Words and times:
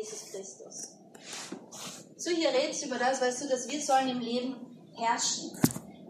Jesus 0.00 0.30
Christus. 0.30 0.96
So, 2.16 2.30
hier 2.30 2.50
redest 2.50 2.82
du 2.82 2.86
über 2.86 2.98
das, 2.98 3.20
weißt 3.20 3.44
du, 3.44 3.48
dass 3.48 3.68
wir 3.68 3.80
sollen 3.80 4.08
im 4.08 4.20
Leben 4.20 4.56
herrschen. 4.96 5.52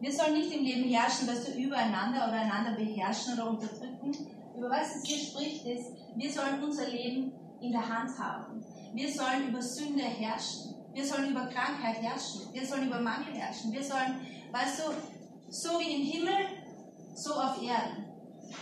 Wir 0.01 0.13
sollen 0.13 0.35
nicht 0.35 0.53
im 0.53 0.65
Leben 0.65 0.89
herrschen, 0.89 1.29
weißt 1.29 1.49
du, 1.49 1.53
übereinander 1.53 2.29
oder 2.29 2.41
einander 2.41 2.73
beherrschen 2.73 3.35
oder 3.35 3.51
unterdrücken. 3.51 4.13
Über 4.57 4.71
was 4.71 4.97
es 4.97 5.05
hier 5.05 5.19
spricht, 5.19 5.67
ist, 5.67 5.87
wir 6.17 6.33
sollen 6.33 6.63
unser 6.63 6.89
Leben 6.89 7.33
in 7.61 7.73
der 7.73 7.87
Hand 7.87 8.17
haben. 8.19 8.65
Wir 8.95 9.13
sollen 9.13 9.49
über 9.49 9.63
Sünde 9.63 10.03
herrschen. 10.03 10.75
Wir 10.93 11.05
sollen 11.05 11.31
über 11.31 11.47
Krankheit 11.47 12.01
herrschen. 12.01 12.43
Wir 12.53 12.67
sollen 12.67 12.87
über 12.87 13.01
Mangel 13.01 13.35
herrschen. 13.35 13.73
Wir 13.73 13.83
sollen, 13.83 14.21
weißt 14.53 14.81
du, 14.81 14.93
so 15.53 15.81
wie 15.81 15.95
im 15.95 16.03
Himmel, 16.03 16.47
so 17.15 17.35
auf 17.35 17.61
Erden. 17.63 18.05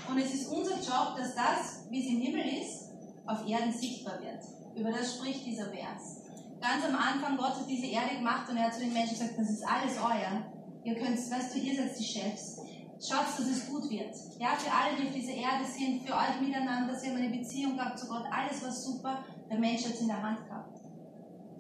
Und 0.09 0.19
es 0.19 0.35
ist 0.35 0.49
unser 0.49 0.77
Job, 0.77 1.17
dass 1.17 1.35
das, 1.35 1.87
wie 1.91 2.01
es 2.01 2.13
im 2.13 2.21
Himmel 2.21 2.63
ist, 2.63 2.89
auf 3.27 3.47
Erden 3.47 3.73
sichtbar 3.73 4.21
wird. 4.21 4.58
Über 4.79 4.93
das 4.93 5.17
spricht 5.17 5.45
dieser 5.45 5.67
Vers. 5.67 6.23
Ganz 6.61 6.85
am 6.85 6.95
Anfang, 6.95 7.37
Gott 7.37 7.57
hat 7.57 7.69
diese 7.69 7.87
Erde 7.87 8.17
gemacht 8.17 8.49
und 8.49 8.57
er 8.57 8.67
hat 8.67 8.75
zu 8.75 8.81
den 8.81 8.93
Menschen 8.93 9.19
gesagt, 9.19 9.39
das 9.39 9.51
ist 9.51 9.67
alles 9.67 9.97
euer. 9.99 10.43
Ihr 10.85 10.95
könnt, 10.95 11.19
weißt 11.19 11.55
du, 11.55 11.59
ihr 11.59 11.77
seid 11.77 11.99
die 11.99 12.05
Chefs. 12.05 12.61
Schaut, 13.01 13.27
dass 13.27 13.47
es 13.47 13.69
gut 13.69 13.91
wird. 13.91 14.15
Ja, 14.39 14.51
für 14.57 14.71
alle, 14.71 14.97
die 14.97 15.09
auf 15.09 15.15
dieser 15.15 15.35
Erde 15.35 15.65
sind, 15.65 16.03
für 16.03 16.15
euch 16.15 16.41
miteinander, 16.41 16.95
sie 16.95 17.09
haben 17.09 17.17
eine 17.17 17.37
Beziehung 17.37 17.77
gehabt 17.77 17.99
zu 17.99 18.07
Gott, 18.07 18.25
alles 18.31 18.63
war 18.63 18.73
super. 18.73 19.25
Der 19.51 19.59
Mensch 19.59 19.85
hat 19.85 19.95
es 19.95 20.01
in 20.01 20.09
der 20.09 20.23
Hand 20.23 20.47
gehabt. 20.47 20.81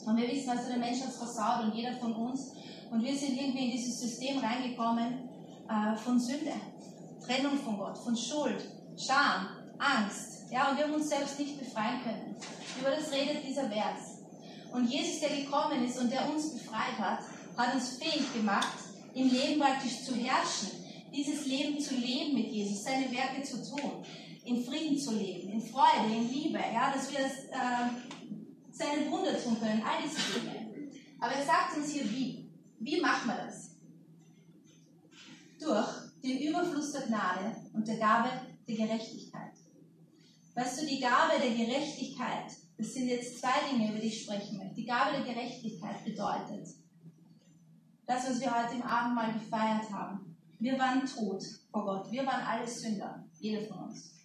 Und 0.04 0.16
wir 0.16 0.28
wissen, 0.28 0.50
also 0.50 0.68
der 0.68 0.78
Mensch 0.78 1.00
hat 1.00 1.08
es 1.08 1.16
versaut 1.16 1.64
und 1.64 1.74
jeder 1.74 1.94
von 1.94 2.14
uns. 2.14 2.52
Und 2.90 3.04
wir 3.04 3.16
sind 3.16 3.36
irgendwie 3.36 3.66
in 3.66 3.70
dieses 3.72 4.00
System 4.00 4.38
reingekommen 4.38 5.28
äh, 5.68 5.96
von 5.96 6.18
Sünde, 6.18 6.52
Trennung 7.24 7.58
von 7.58 7.78
Gott, 7.78 7.98
von 7.98 8.16
Schuld, 8.16 8.64
Scham, 8.96 9.48
Angst. 9.78 10.50
Ja, 10.50 10.70
und 10.70 10.78
wir 10.78 10.84
haben 10.84 10.94
uns 10.94 11.08
selbst 11.08 11.38
nicht 11.38 11.58
befreien 11.58 12.02
können. 12.02 12.36
Über 12.80 12.90
das 12.90 13.12
redet 13.12 13.46
dieser 13.46 13.68
Vers. 13.68 14.18
Und 14.72 14.86
Jesus, 14.86 15.20
der 15.20 15.36
gekommen 15.36 15.84
ist 15.84 15.98
und 15.98 16.10
der 16.10 16.28
uns 16.28 16.54
befreit 16.54 16.98
hat, 16.98 17.20
hat 17.56 17.74
uns 17.74 17.96
fähig 17.96 18.32
gemacht, 18.32 18.78
im 19.14 19.28
Leben 19.28 19.60
praktisch 19.60 20.04
zu 20.04 20.14
herrschen, 20.14 20.70
dieses 21.14 21.46
Leben 21.46 21.80
zu 21.80 21.94
leben 21.94 22.34
mit 22.34 22.48
Jesus, 22.48 22.84
seine 22.84 23.10
Werke 23.10 23.42
zu 23.42 23.56
tun, 23.64 24.04
in 24.44 24.64
Frieden 24.64 24.98
zu 24.98 25.14
leben, 25.14 25.50
in 25.50 25.60
Freude, 25.60 26.14
in 26.14 26.30
Liebe, 26.30 26.58
ja, 26.58 26.92
dass 26.92 27.10
wir 27.10 27.20
das, 27.20 27.44
äh, 27.44 27.90
seine 28.70 29.10
Wunder 29.10 29.42
tun 29.42 29.58
können, 29.58 29.82
all 29.82 30.02
diese 30.02 30.38
Dinge. 30.38 30.68
Aber 31.18 31.32
er 31.32 31.44
sagt 31.44 31.76
uns 31.76 31.90
hier 31.90 32.08
wie. 32.10 32.48
Wie 32.78 33.00
machen 33.00 33.28
wir 33.28 33.36
das? 33.44 33.70
Durch 35.58 35.88
den 36.22 36.38
Überfluss 36.38 36.92
der 36.92 37.02
Gnade 37.02 37.56
und 37.72 37.88
der 37.88 37.96
Gabe 37.96 38.30
der 38.68 38.76
Gerechtigkeit. 38.76 39.47
Weißt 40.58 40.82
du, 40.82 40.86
die 40.86 40.98
Gabe 40.98 41.40
der 41.40 41.54
Gerechtigkeit, 41.54 42.50
das 42.76 42.92
sind 42.92 43.06
jetzt 43.06 43.38
zwei 43.38 43.70
Dinge, 43.70 43.90
über 43.90 44.00
die 44.00 44.08
ich 44.08 44.24
sprechen 44.24 44.58
möchte. 44.58 44.74
Die 44.74 44.86
Gabe 44.86 45.12
der 45.12 45.32
Gerechtigkeit 45.32 46.04
bedeutet, 46.04 46.66
das, 48.04 48.28
was 48.28 48.40
wir 48.40 48.52
heute 48.52 48.74
im 48.74 48.82
Abendmahl 48.82 49.34
gefeiert 49.34 49.88
haben. 49.92 50.36
Wir 50.58 50.76
waren 50.76 51.06
tot 51.06 51.44
vor 51.70 51.84
Gott. 51.84 52.10
Wir 52.10 52.26
waren 52.26 52.44
alle 52.44 52.66
Sünder. 52.66 53.24
Jeder 53.38 53.68
von 53.68 53.84
uns. 53.84 54.16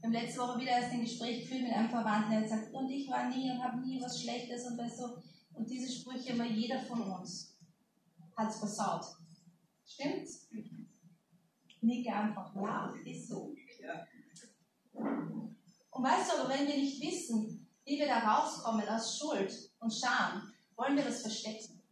Wir 0.00 0.08
haben 0.08 0.12
letzte 0.12 0.40
Woche 0.40 0.60
wieder 0.60 0.72
erst 0.72 0.92
ein 0.92 1.00
Gespräch 1.00 1.40
geführt 1.40 1.62
mit 1.62 1.72
einem 1.72 1.88
Verwandten, 1.88 2.32
der 2.32 2.40
hat 2.40 2.50
gesagt, 2.50 2.74
und 2.74 2.90
ich 2.90 3.08
war 3.08 3.30
nie 3.30 3.50
und 3.50 3.64
habe 3.64 3.80
nie 3.80 3.98
was 3.98 4.20
Schlechtes 4.20 4.66
und 4.66 4.76
so. 4.94 5.22
Und 5.54 5.70
diese 5.70 5.90
Sprüche 5.90 6.34
immer 6.34 6.44
jeder 6.44 6.80
von 6.80 7.00
uns 7.00 7.56
hat 8.36 8.50
es 8.50 8.58
versaut. 8.58 9.06
Stimmt's? 9.86 10.50
Nicke 11.80 12.12
einfach, 12.12 12.54
ja, 12.56 12.92
ist 13.06 13.28
so. 13.28 13.54
Und 15.90 16.04
weißt 16.04 16.32
du, 16.32 16.48
wenn 16.48 16.66
wir 16.66 16.76
nicht 16.76 17.00
wissen, 17.02 17.68
wie 17.84 17.98
wir 17.98 18.06
da 18.06 18.18
rauskommen 18.18 18.88
aus 18.88 19.18
Schuld 19.18 19.52
und 19.80 19.92
Scham, 19.92 20.52
wollen 20.76 20.96
wir 20.96 21.04
das 21.04 21.22
verstecken. 21.22 21.82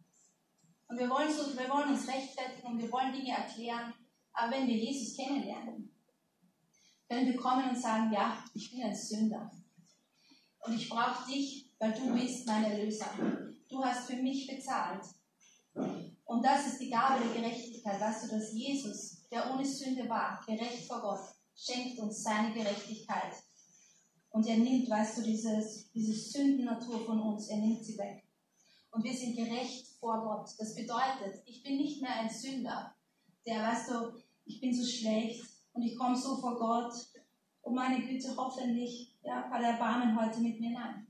Und 0.87 0.97
wir 0.99 1.09
wollen, 1.09 1.31
so, 1.31 1.57
wir 1.57 1.69
wollen 1.69 1.89
uns 1.89 2.07
rechtfertigen 2.07 2.67
und 2.67 2.81
wir 2.81 2.91
wollen 2.91 3.11
Dinge 3.11 3.31
erklären. 3.31 3.93
Aber 4.33 4.51
wenn 4.51 4.67
wir 4.67 4.75
Jesus 4.75 5.15
kennenlernen, 5.15 5.91
können 7.09 7.27
wir 7.27 7.37
kommen 7.37 7.69
und 7.69 7.81
sagen, 7.81 8.11
ja, 8.13 8.43
ich 8.53 8.71
bin 8.71 8.83
ein 8.83 8.95
Sünder. 8.95 9.51
Und 10.59 10.73
ich 10.73 10.87
brauche 10.87 11.29
dich, 11.29 11.73
weil 11.79 11.93
du 11.93 12.13
bist 12.13 12.45
mein 12.45 12.65
Erlöser. 12.65 13.09
Du 13.67 13.83
hast 13.83 14.07
für 14.07 14.17
mich 14.17 14.47
bezahlt. 14.47 15.03
Und 15.73 16.43
das 16.43 16.67
ist 16.67 16.79
die 16.79 16.89
Gabe 16.89 17.23
der 17.23 17.41
Gerechtigkeit. 17.41 17.99
Weißt 17.99 18.25
du, 18.25 18.35
dass 18.35 18.53
Jesus, 18.53 19.27
der 19.29 19.51
ohne 19.51 19.65
Sünde 19.65 20.07
war, 20.09 20.43
gerecht 20.45 20.85
vor 20.85 21.01
Gott, 21.01 21.21
schenkt 21.55 21.99
uns 21.99 22.23
seine 22.23 22.53
Gerechtigkeit. 22.53 23.33
Und 24.37 24.45
er 24.45 24.57
nimmt, 24.57 24.87
weißt 24.87 25.17
du, 25.17 25.23
dieses, 25.23 25.91
diese 25.93 26.13
Sündennatur 26.13 27.03
von 27.07 27.19
uns, 27.19 27.47
er 27.47 27.57
nimmt 27.57 27.83
sie 27.83 27.97
weg. 27.97 28.23
Und 28.91 29.03
wir 29.03 29.11
sind 29.11 29.35
gerecht 29.35 29.87
vor 29.99 30.21
Gott. 30.21 30.47
Das 30.59 30.75
bedeutet, 30.75 31.41
ich 31.47 31.63
bin 31.63 31.77
nicht 31.77 32.03
mehr 32.03 32.19
ein 32.19 32.29
Sünder, 32.29 32.93
der, 33.47 33.63
weißt 33.63 33.89
du, 33.89 34.13
ich 34.45 34.61
bin 34.61 34.71
so 34.75 34.85
schlecht 34.85 35.43
und 35.73 35.81
ich 35.81 35.97
komme 35.97 36.15
so 36.15 36.37
vor 36.37 36.55
Gott. 36.55 36.93
Und 37.63 37.73
meine 37.73 37.99
Güte, 37.99 38.35
hoffentlich, 38.37 39.17
ja, 39.23 39.49
hat 39.49 39.63
Erbarmen 39.63 40.15
heute 40.21 40.39
mit 40.39 40.59
mir. 40.59 40.69
Nein. 40.69 41.07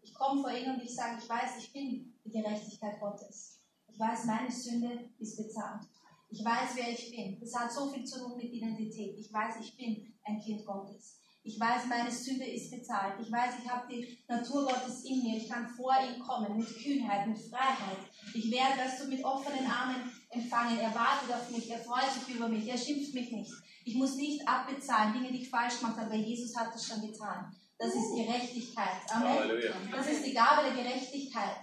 Ich 0.00 0.14
komme 0.14 0.40
vor 0.40 0.50
ihn 0.50 0.70
und 0.70 0.82
ich 0.82 0.94
sage, 0.94 1.18
ich 1.22 1.28
weiß, 1.28 1.58
ich 1.58 1.70
bin 1.74 2.14
die 2.24 2.30
Gerechtigkeit 2.30 2.98
Gottes. 2.98 3.60
Ich 3.92 4.00
weiß, 4.00 4.24
meine 4.24 4.50
Sünde 4.50 5.10
ist 5.18 5.36
bezahlt. 5.36 5.82
Ich 6.30 6.42
weiß, 6.42 6.70
wer 6.76 6.88
ich 6.88 7.10
bin. 7.10 7.38
Das 7.40 7.54
hat 7.54 7.70
so 7.70 7.90
viel 7.90 8.04
zu 8.04 8.20
tun 8.20 8.38
mit 8.38 8.50
Identität. 8.50 9.18
Ich 9.18 9.30
weiß, 9.30 9.56
ich 9.60 9.76
bin 9.76 10.14
ein 10.24 10.40
Kind 10.40 10.64
Gottes. 10.64 11.19
Ich 11.42 11.58
weiß, 11.58 11.86
meine 11.88 12.10
Sünde 12.10 12.44
ist 12.44 12.70
bezahlt. 12.70 13.14
Ich 13.20 13.32
weiß, 13.32 13.54
ich 13.62 13.70
habe 13.70 13.88
die 13.90 14.18
Natur 14.28 14.66
Gottes 14.66 15.04
in 15.04 15.22
mir. 15.22 15.38
Ich 15.38 15.48
kann 15.48 15.66
vor 15.68 15.94
ihm 15.98 16.20
kommen 16.20 16.58
mit 16.58 16.68
Kühnheit, 16.76 17.26
mit 17.26 17.38
Freiheit. 17.38 17.98
Ich 18.34 18.50
werde 18.50 18.74
das 18.76 18.98
du 18.98 19.08
mit 19.08 19.24
offenen 19.24 19.66
Armen 19.66 20.12
empfangen. 20.28 20.78
Er 20.78 20.94
wartet 20.94 21.32
auf 21.32 21.50
mich. 21.50 21.70
Er 21.70 21.78
freut 21.78 22.10
sich 22.12 22.34
über 22.34 22.48
mich. 22.48 22.68
Er 22.68 22.76
schimpft 22.76 23.14
mich 23.14 23.32
nicht. 23.32 23.52
Ich 23.84 23.94
muss 23.94 24.16
nicht 24.16 24.46
abbezahlen, 24.46 25.14
Dinge, 25.14 25.32
die 25.32 25.42
ich 25.42 25.48
falsch 25.48 25.78
gemacht 25.78 25.98
habe, 25.98 26.10
weil 26.10 26.20
Jesus 26.20 26.54
hat 26.54 26.74
das 26.74 26.86
schon 26.86 27.00
getan. 27.00 27.50
Das 27.78 27.94
ist 27.94 28.14
Gerechtigkeit. 28.14 29.00
Amen. 29.08 29.50
Das 29.90 30.06
ist 30.06 30.26
die 30.26 30.34
Gabe 30.34 30.64
der 30.64 30.84
Gerechtigkeit. 30.84 31.56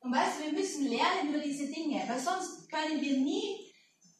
Und 0.00 0.14
weißt 0.14 0.38
du, 0.38 0.44
wir 0.44 0.52
müssen 0.52 0.86
lernen 0.86 1.30
über 1.30 1.38
diese 1.38 1.66
Dinge, 1.72 2.04
weil 2.06 2.20
sonst 2.20 2.68
können 2.68 3.00
wir 3.00 3.16
nie 3.16 3.72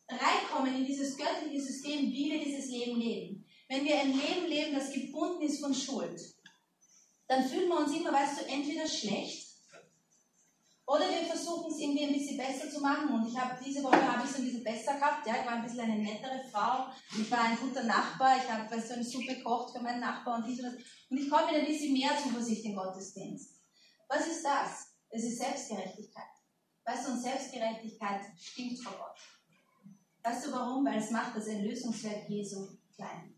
reinkommen 0.08 0.74
in 0.74 0.86
dieses 0.86 1.14
göttliche 1.16 1.60
System, 1.60 2.10
wie 2.10 2.30
wir 2.30 2.42
dieses 2.42 2.70
Leben 2.70 2.98
leben. 2.98 3.33
Wenn 3.68 3.84
wir 3.84 3.98
ein 3.98 4.12
Leben 4.12 4.46
leben, 4.46 4.74
das 4.74 4.92
gebunden 4.92 5.42
ist 5.42 5.60
von 5.60 5.74
Schuld, 5.74 6.20
dann 7.26 7.48
fühlen 7.48 7.68
wir 7.68 7.78
uns 7.78 7.96
immer, 7.96 8.12
weißt 8.12 8.40
du, 8.40 8.46
entweder 8.46 8.86
schlecht 8.86 9.44
oder 10.86 11.08
wir 11.08 11.24
versuchen 11.26 11.72
es 11.72 11.78
irgendwie 11.78 12.04
ein 12.04 12.12
bisschen 12.12 12.36
besser 12.36 12.70
zu 12.70 12.80
machen. 12.80 13.08
Und 13.08 13.26
ich 13.26 13.38
habe 13.38 13.58
diese 13.64 13.82
Woche 13.82 14.06
habe 14.06 14.24
ich 14.24 14.30
es 14.30 14.36
ein 14.36 14.44
bisschen 14.44 14.64
besser 14.64 14.94
gehabt. 14.94 15.26
Ja, 15.26 15.40
ich 15.40 15.46
war 15.46 15.54
ein 15.54 15.62
bisschen 15.62 15.80
eine 15.80 15.96
nettere 15.96 16.44
Frau. 16.50 16.88
Ich 17.18 17.30
war 17.30 17.40
ein 17.40 17.58
guter 17.58 17.84
Nachbar. 17.84 18.36
Ich 18.36 18.50
habe 18.50 18.70
weißt 18.70 18.90
du, 18.90 18.94
eine 18.94 19.04
Suppe 19.04 19.36
gekocht 19.36 19.74
für 19.74 19.82
meinen 19.82 20.00
Nachbar 20.00 20.36
und 20.36 20.46
dies 20.46 20.58
und 20.58 20.66
das. 20.66 20.74
Und 21.08 21.18
ich 21.18 21.30
komme 21.30 21.46
mit 21.46 21.62
ein 21.62 21.66
bisschen 21.66 21.94
mehr 21.94 22.10
Zuversicht 22.22 22.66
im 22.66 22.76
Gottesdienst. 22.76 23.62
Was 24.08 24.26
ist 24.26 24.44
das? 24.44 24.88
Es 25.08 25.24
ist 25.24 25.38
Selbstgerechtigkeit. 25.38 26.24
Weißt 26.84 27.06
du, 27.06 27.12
und 27.12 27.22
Selbstgerechtigkeit 27.22 28.20
stimmt 28.38 28.78
vor 28.82 28.92
Gott. 28.92 29.16
Weißt 30.22 30.46
du 30.46 30.52
warum? 30.52 30.84
Weil 30.84 30.98
es 30.98 31.10
macht 31.10 31.34
das 31.34 31.46
Erlösungswerk 31.46 32.28
Jesu 32.28 32.68
klein. 32.94 33.33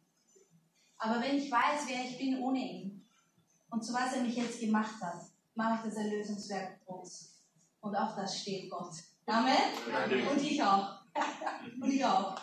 Aber 0.99 1.21
wenn 1.21 1.37
ich 1.37 1.51
weiß, 1.51 1.87
wer 1.87 2.05
ich 2.05 2.19
bin 2.19 2.39
ohne 2.41 2.59
ihn 2.59 3.07
und 3.71 3.85
zu 3.85 3.93
was 3.93 4.15
er 4.15 4.23
mich 4.23 4.37
jetzt 4.37 4.61
gemacht 4.61 5.01
hat, 5.01 5.23
mache 5.55 5.77
ich 5.77 5.93
das 5.93 6.05
Erlösungswerk 6.05 6.85
groß. 6.85 7.33
Und 7.81 7.95
auch 7.95 8.17
das 8.17 8.41
steht 8.41 8.71
Gott. 8.71 8.95
Amen? 9.27 9.57
Und 10.31 10.43
ich 10.43 10.63
auch. 10.63 11.01
Und 11.81 11.93
ich 11.93 12.05
auch. 12.05 12.37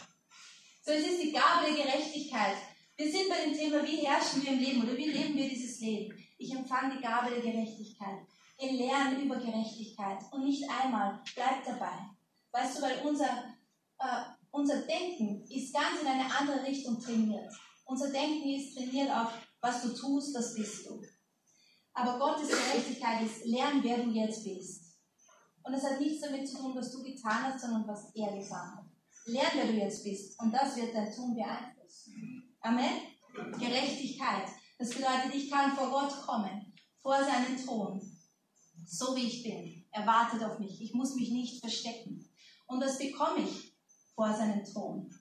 So, 0.85 0.91
es 0.91 1.05
ist 1.05 1.23
die 1.23 1.31
Gabe 1.31 1.65
der 1.67 1.85
Gerechtigkeit. 1.85 2.57
Wir 2.95 3.11
sind 3.11 3.29
bei 3.29 3.45
dem 3.45 3.53
Thema, 3.53 3.83
wie 3.85 4.05
herrschen 4.05 4.43
wir 4.43 4.51
im 4.51 4.59
Leben 4.59 4.83
oder 4.83 4.97
wie 4.97 5.09
leben 5.09 5.35
wir 5.35 5.47
dieses 5.47 5.79
Leben. 5.79 6.15
Ich 6.37 6.53
empfange 6.53 6.95
die 6.95 7.01
Gabe 7.01 7.29
der 7.29 7.41
Gerechtigkeit. 7.41 8.19
Wir 8.59 8.71
lernen 8.73 9.23
über 9.23 9.37
Gerechtigkeit 9.37 10.19
und 10.31 10.43
nicht 10.43 10.69
einmal. 10.69 11.21
Bleibt 11.33 11.67
dabei. 11.67 12.09
Weißt 12.51 12.77
du, 12.77 12.81
weil 12.81 12.99
unser, 13.03 13.55
äh, 13.99 14.23
unser 14.51 14.81
Denken 14.81 15.43
ist 15.49 15.73
ganz 15.73 16.01
in 16.01 16.07
eine 16.07 16.25
andere 16.35 16.63
Richtung 16.63 16.99
trainiert. 16.99 17.51
Unser 17.85 18.11
Denken 18.11 18.49
ist 18.49 18.75
trainiert 18.75 19.11
auf, 19.11 19.33
was 19.61 19.81
du 19.81 19.89
tust, 19.93 20.35
das 20.35 20.53
bist 20.55 20.85
du. 20.87 21.01
Aber 21.93 22.17
Gottes 22.17 22.49
Gerechtigkeit 22.49 23.23
ist, 23.23 23.45
lern, 23.45 23.83
wer 23.83 24.03
du 24.03 24.09
jetzt 24.09 24.43
bist. 24.43 24.97
Und 25.63 25.73
es 25.73 25.83
hat 25.83 25.99
nichts 25.99 26.21
damit 26.21 26.47
zu 26.47 26.57
tun, 26.57 26.75
was 26.75 26.91
du 26.91 27.03
getan 27.03 27.43
hast, 27.43 27.61
sondern 27.61 27.87
was 27.87 28.13
er 28.15 28.37
getan 28.37 28.77
hat. 28.77 28.85
Lern, 29.25 29.51
wer 29.53 29.67
du 29.67 29.73
jetzt 29.73 30.03
bist. 30.03 30.39
Und 30.39 30.51
das 30.51 30.75
wird 30.75 30.93
dein 30.93 31.13
Tun 31.13 31.35
beeinflussen. 31.35 32.55
Amen? 32.61 33.01
Gerechtigkeit. 33.59 34.49
Das 34.77 34.89
bedeutet, 34.89 35.33
ich 35.33 35.49
kann 35.49 35.75
vor 35.75 35.89
Gott 35.89 36.11
kommen, 36.25 36.73
vor 37.01 37.23
seinen 37.23 37.57
Thron, 37.63 38.01
so 38.85 39.15
wie 39.15 39.27
ich 39.27 39.43
bin. 39.43 39.85
Er 39.91 40.05
wartet 40.05 40.43
auf 40.43 40.59
mich. 40.59 40.81
Ich 40.81 40.93
muss 40.93 41.15
mich 41.15 41.31
nicht 41.31 41.61
verstecken. 41.61 42.29
Und 42.65 42.79
das 42.79 42.97
bekomme 42.97 43.43
ich 43.43 43.77
vor 44.15 44.33
seinen 44.33 44.63
Thron. 44.65 45.13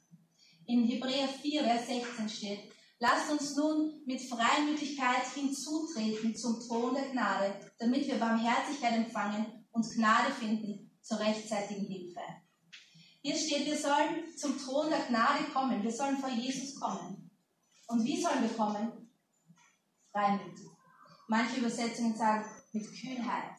In 0.67 0.85
Hebräer 0.85 1.29
4, 1.29 1.65
Vers 1.65 1.87
16 1.87 2.29
steht, 2.29 2.73
Lasst 3.05 3.33
uns 3.33 3.57
nun 3.57 4.01
mit 4.07 4.21
Freimütigkeit 4.21 5.27
hinzutreten 5.35 6.37
zum 6.37 6.61
Thron 6.61 6.95
der 6.95 7.11
Gnade, 7.11 7.53
damit 7.81 8.07
wir 8.07 8.15
Barmherzigkeit 8.15 8.93
empfangen 8.93 9.67
und 9.73 9.91
Gnade 9.91 10.31
finden 10.33 10.89
zur 11.03 11.19
rechtzeitigen 11.19 11.85
Hilfe. 11.85 12.21
Hier 13.23 13.37
steht, 13.37 13.67
wir 13.67 13.77
sollen 13.77 14.37
zum 14.37 14.57
Thron 14.57 14.89
der 14.89 15.01
Gnade 15.07 15.43
kommen, 15.53 15.83
wir 15.83 15.91
sollen 15.91 16.17
vor 16.17 16.31
Jesus 16.31 16.79
kommen. 16.79 17.29
Und 17.89 18.05
wie 18.05 18.23
sollen 18.23 18.43
wir 18.43 18.57
kommen? 18.57 19.11
Freimütig. 20.13 20.69
Manche 21.27 21.59
Übersetzungen 21.59 22.15
sagen 22.15 22.45
mit 22.73 22.87
Kühnheit. 23.01 23.59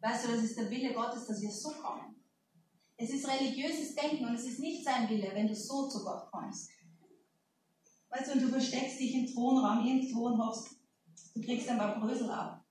Weißt 0.00 0.24
du, 0.24 0.32
das 0.32 0.42
ist 0.42 0.58
der 0.58 0.70
Wille 0.70 0.92
Gottes, 0.92 1.26
dass 1.28 1.40
wir 1.40 1.52
so 1.52 1.70
kommen. 1.70 2.15
Es 2.98 3.10
ist 3.10 3.28
religiöses 3.28 3.94
Denken 3.94 4.24
und 4.24 4.34
es 4.34 4.46
ist 4.46 4.58
nicht 4.58 4.84
sein 4.84 5.08
Wille, 5.08 5.30
wenn 5.34 5.48
du 5.48 5.54
so 5.54 5.88
zu 5.88 6.02
Gott 6.02 6.30
kommst. 6.30 6.70
Weißt 8.08 8.28
du, 8.28 8.32
und 8.32 8.42
du 8.42 8.48
versteckst 8.48 8.98
dich 8.98 9.14
im 9.14 9.26
Thronraum 9.26 9.86
und 9.86 10.38
hoffst, 10.38 10.80
du 11.34 11.40
kriegst 11.42 11.68
ein 11.68 11.76
paar 11.76 12.00
Brösel 12.00 12.30
ab. 12.30 12.64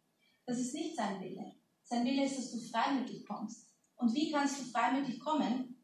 Das 0.45 0.57
ist 0.57 0.73
nicht 0.73 0.95
sein 0.95 1.21
Wille. 1.21 1.53
Sein 1.83 2.05
Wille 2.05 2.25
ist, 2.25 2.37
dass 2.37 2.51
du 2.51 2.59
freimütig 2.59 3.25
kommst. 3.27 3.67
Und 3.97 4.13
wie 4.15 4.31
kannst 4.31 4.59
du 4.59 4.63
freimütig 4.63 5.19
kommen? 5.19 5.75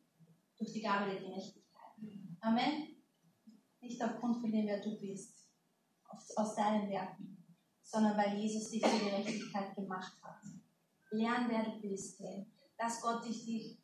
Durch 0.58 0.74
die 0.74 0.82
Gabe 0.82 1.12
der 1.12 1.22
Gerechtigkeit. 1.22 1.94
Amen. 2.40 2.96
Nicht 3.80 4.02
aufgrund 4.04 4.38
von 4.38 4.52
dem, 4.52 4.66
wer 4.66 4.82
du 4.82 5.00
bist, 5.00 5.48
aus 6.36 6.56
deinen 6.56 6.90
Werken, 6.90 7.46
sondern 7.82 8.18
weil 8.18 8.40
Jesus 8.40 8.70
dich 8.70 8.82
zur 8.82 9.00
Gerechtigkeit 9.00 9.76
gemacht 9.76 10.14
hat. 10.22 10.42
Lern, 11.12 11.48
wer 11.50 11.64
du 11.64 11.80
bist. 11.82 12.20
Hey. 12.20 12.46
Lass 12.80 13.02
Gott 13.02 13.26
dich, 13.26 13.46
dich 13.46 13.81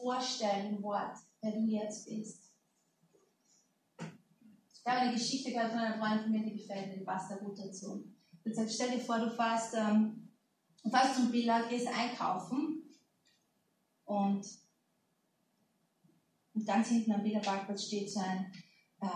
vorstellen 0.00 0.82
Wort, 0.82 1.16
wer 1.40 1.52
du 1.52 1.66
jetzt 1.66 2.06
bist. 2.06 2.50
Ich 3.98 4.86
habe 4.86 5.00
eine 5.00 5.12
Geschichte 5.12 5.52
gehört 5.52 5.70
von 5.70 5.78
einer 5.78 5.98
Freundin 5.98 6.22
von 6.22 6.32
mir, 6.32 6.44
die 6.44 6.56
gefällt 6.56 6.88
mir, 6.88 6.98
die 6.98 7.04
passt 7.04 7.30
da 7.30 7.36
gut 7.36 7.58
dazu. 7.58 8.04
Und 8.44 8.54
sagt, 8.54 8.72
stell 8.72 8.92
dir 8.92 9.00
vor, 9.00 9.18
du 9.18 9.30
fährst, 9.30 9.74
ähm, 9.74 10.30
du 10.82 10.90
fährst 10.90 11.16
zum 11.16 11.30
Billa, 11.30 11.68
gehst 11.68 11.86
einkaufen 11.86 12.82
und, 14.04 14.46
und 16.54 16.66
ganz 16.66 16.88
hinten 16.88 17.12
am 17.12 17.22
Billerparkplatz 17.22 17.84
steht 17.84 18.10
so 18.10 18.20
ein, 18.20 18.50
äh, 19.00 19.06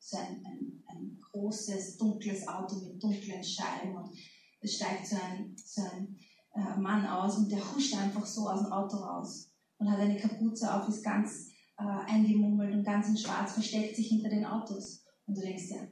so 0.00 0.16
ein, 0.18 0.44
ein, 0.44 0.84
ein, 0.88 1.20
großes, 1.30 1.96
dunkles 1.96 2.46
Auto 2.46 2.76
mit 2.76 3.02
dunklen 3.02 3.42
Scheiben 3.42 3.96
und 3.96 4.16
es 4.60 4.74
steigt 4.74 5.06
so 5.06 5.16
ein, 5.16 5.56
so 5.56 5.82
ein 5.82 6.18
äh, 6.54 6.76
Mann 6.78 7.06
aus 7.06 7.38
und 7.38 7.50
der 7.50 7.74
huscht 7.74 7.94
einfach 7.94 8.26
so 8.26 8.48
aus 8.48 8.62
dem 8.62 8.72
Auto 8.72 8.96
raus 8.96 9.53
und 9.84 9.92
hat 9.92 10.00
eine 10.00 10.16
Kapuze 10.16 10.72
auf, 10.72 10.88
ist 10.88 11.04
ganz 11.04 11.50
äh, 11.76 11.82
eingemummelt 11.82 12.74
und 12.74 12.84
ganz 12.84 13.08
in 13.08 13.18
schwarz, 13.18 13.52
versteckt 13.52 13.96
sich 13.96 14.08
hinter 14.08 14.30
den 14.30 14.46
Autos. 14.46 15.04
Und 15.26 15.36
du 15.36 15.42
denkst 15.42 15.68
dir, 15.68 15.88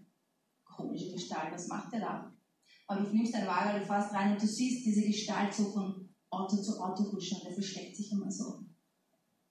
komische 0.65 1.13
Gestalt, 1.13 1.53
was 1.53 1.69
macht 1.69 1.93
der 1.93 2.01
da? 2.01 2.33
Aber 2.87 3.03
du 3.03 3.15
nimmst 3.15 3.35
deinen 3.35 3.47
Wagen, 3.47 3.79
du 3.79 3.87
fährst 3.87 4.15
rein 4.15 4.33
und 4.33 4.43
du 4.43 4.47
siehst 4.47 4.87
diese 4.87 5.03
Gestalt 5.03 5.53
so 5.53 5.65
von 5.71 6.09
Auto 6.31 6.57
zu 6.57 6.81
Auto 6.81 7.13
huschen 7.13 7.39
und 7.39 7.45
der 7.45 7.53
versteckt 7.53 7.95
sich 7.95 8.11
immer 8.13 8.31
so. 8.31 8.61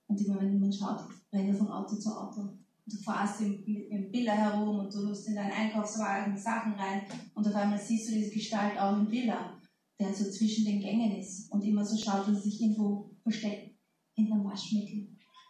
Und 0.07 0.19
immer 0.19 0.41
wenn 0.41 0.53
jemand 0.53 0.75
schaut, 0.75 1.01
rennt 1.31 1.49
er 1.49 1.55
von 1.55 1.69
Auto 1.69 1.95
zu 1.95 2.09
Auto. 2.09 2.41
Und 2.41 2.65
du 2.87 2.97
fährst 2.97 3.41
im, 3.41 3.63
im 3.63 4.11
Billa 4.11 4.33
herum 4.33 4.79
und 4.79 4.93
du 4.93 5.07
tust 5.07 5.27
in 5.27 5.35
deinen 5.35 5.51
Einkaufswagen 5.51 6.35
Sachen 6.35 6.73
rein 6.73 7.03
und 7.35 7.47
auf 7.47 7.53
einmal 7.53 7.79
siehst 7.79 8.09
du 8.09 8.13
diese 8.15 8.31
Gestalt 8.31 8.79
auch 8.79 8.97
im 8.97 9.07
Billa, 9.07 9.61
der 9.99 10.11
so 10.15 10.29
zwischen 10.31 10.65
den 10.65 10.81
Gängen 10.81 11.15
ist 11.17 11.51
und 11.51 11.63
immer 11.63 11.85
so 11.85 11.95
schaut, 11.95 12.27
dass 12.27 12.37
er 12.37 12.41
sich 12.41 12.59
irgendwo 12.59 13.11
versteckt 13.21 13.70
hinterm 14.13 14.43
Waschmittel 14.43 15.07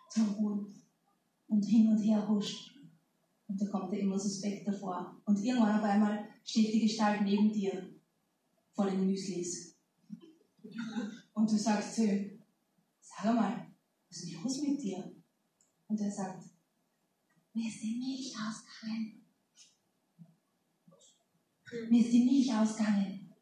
zur 0.10 0.26
Ruhe 0.26 0.68
und 1.48 1.66
hin 1.66 1.90
und 1.90 2.00
her 2.00 2.28
huscht. 2.28 2.76
Und 3.48 3.62
da 3.62 3.66
kommt 3.68 3.94
er 3.94 4.00
immer 4.00 4.18
suspekt 4.18 4.68
davor. 4.68 5.22
Und 5.26 5.44
irgendwann 5.44 5.80
auf 5.80 5.84
einmal 5.84 6.26
steht 6.46 6.74
die 6.74 6.82
Gestalt 6.82 7.22
neben 7.24 7.52
dir 7.52 7.90
vor 8.74 8.90
den 8.90 9.06
Müslis. 9.06 9.76
Und 11.34 11.52
du 11.52 11.58
sagst 11.58 11.96
zu 11.96 12.06
ihm, 12.06 12.40
sag 13.02 13.26
einmal, 13.26 13.68
was 14.10 14.24
ist 14.24 14.34
los 14.34 14.62
mit 14.62 14.82
dir? 14.82 15.12
Und 15.88 16.00
er 16.00 16.12
sagt, 16.12 16.46
mir 17.54 17.68
ist 17.68 17.84
die 17.84 17.98
Milch 17.98 18.34
ausgegangen. 18.38 19.22
Mir 21.90 22.02
ist 22.02 22.14
die 22.14 22.24
Milch 22.24 22.54
ausgegangen. 22.54 23.34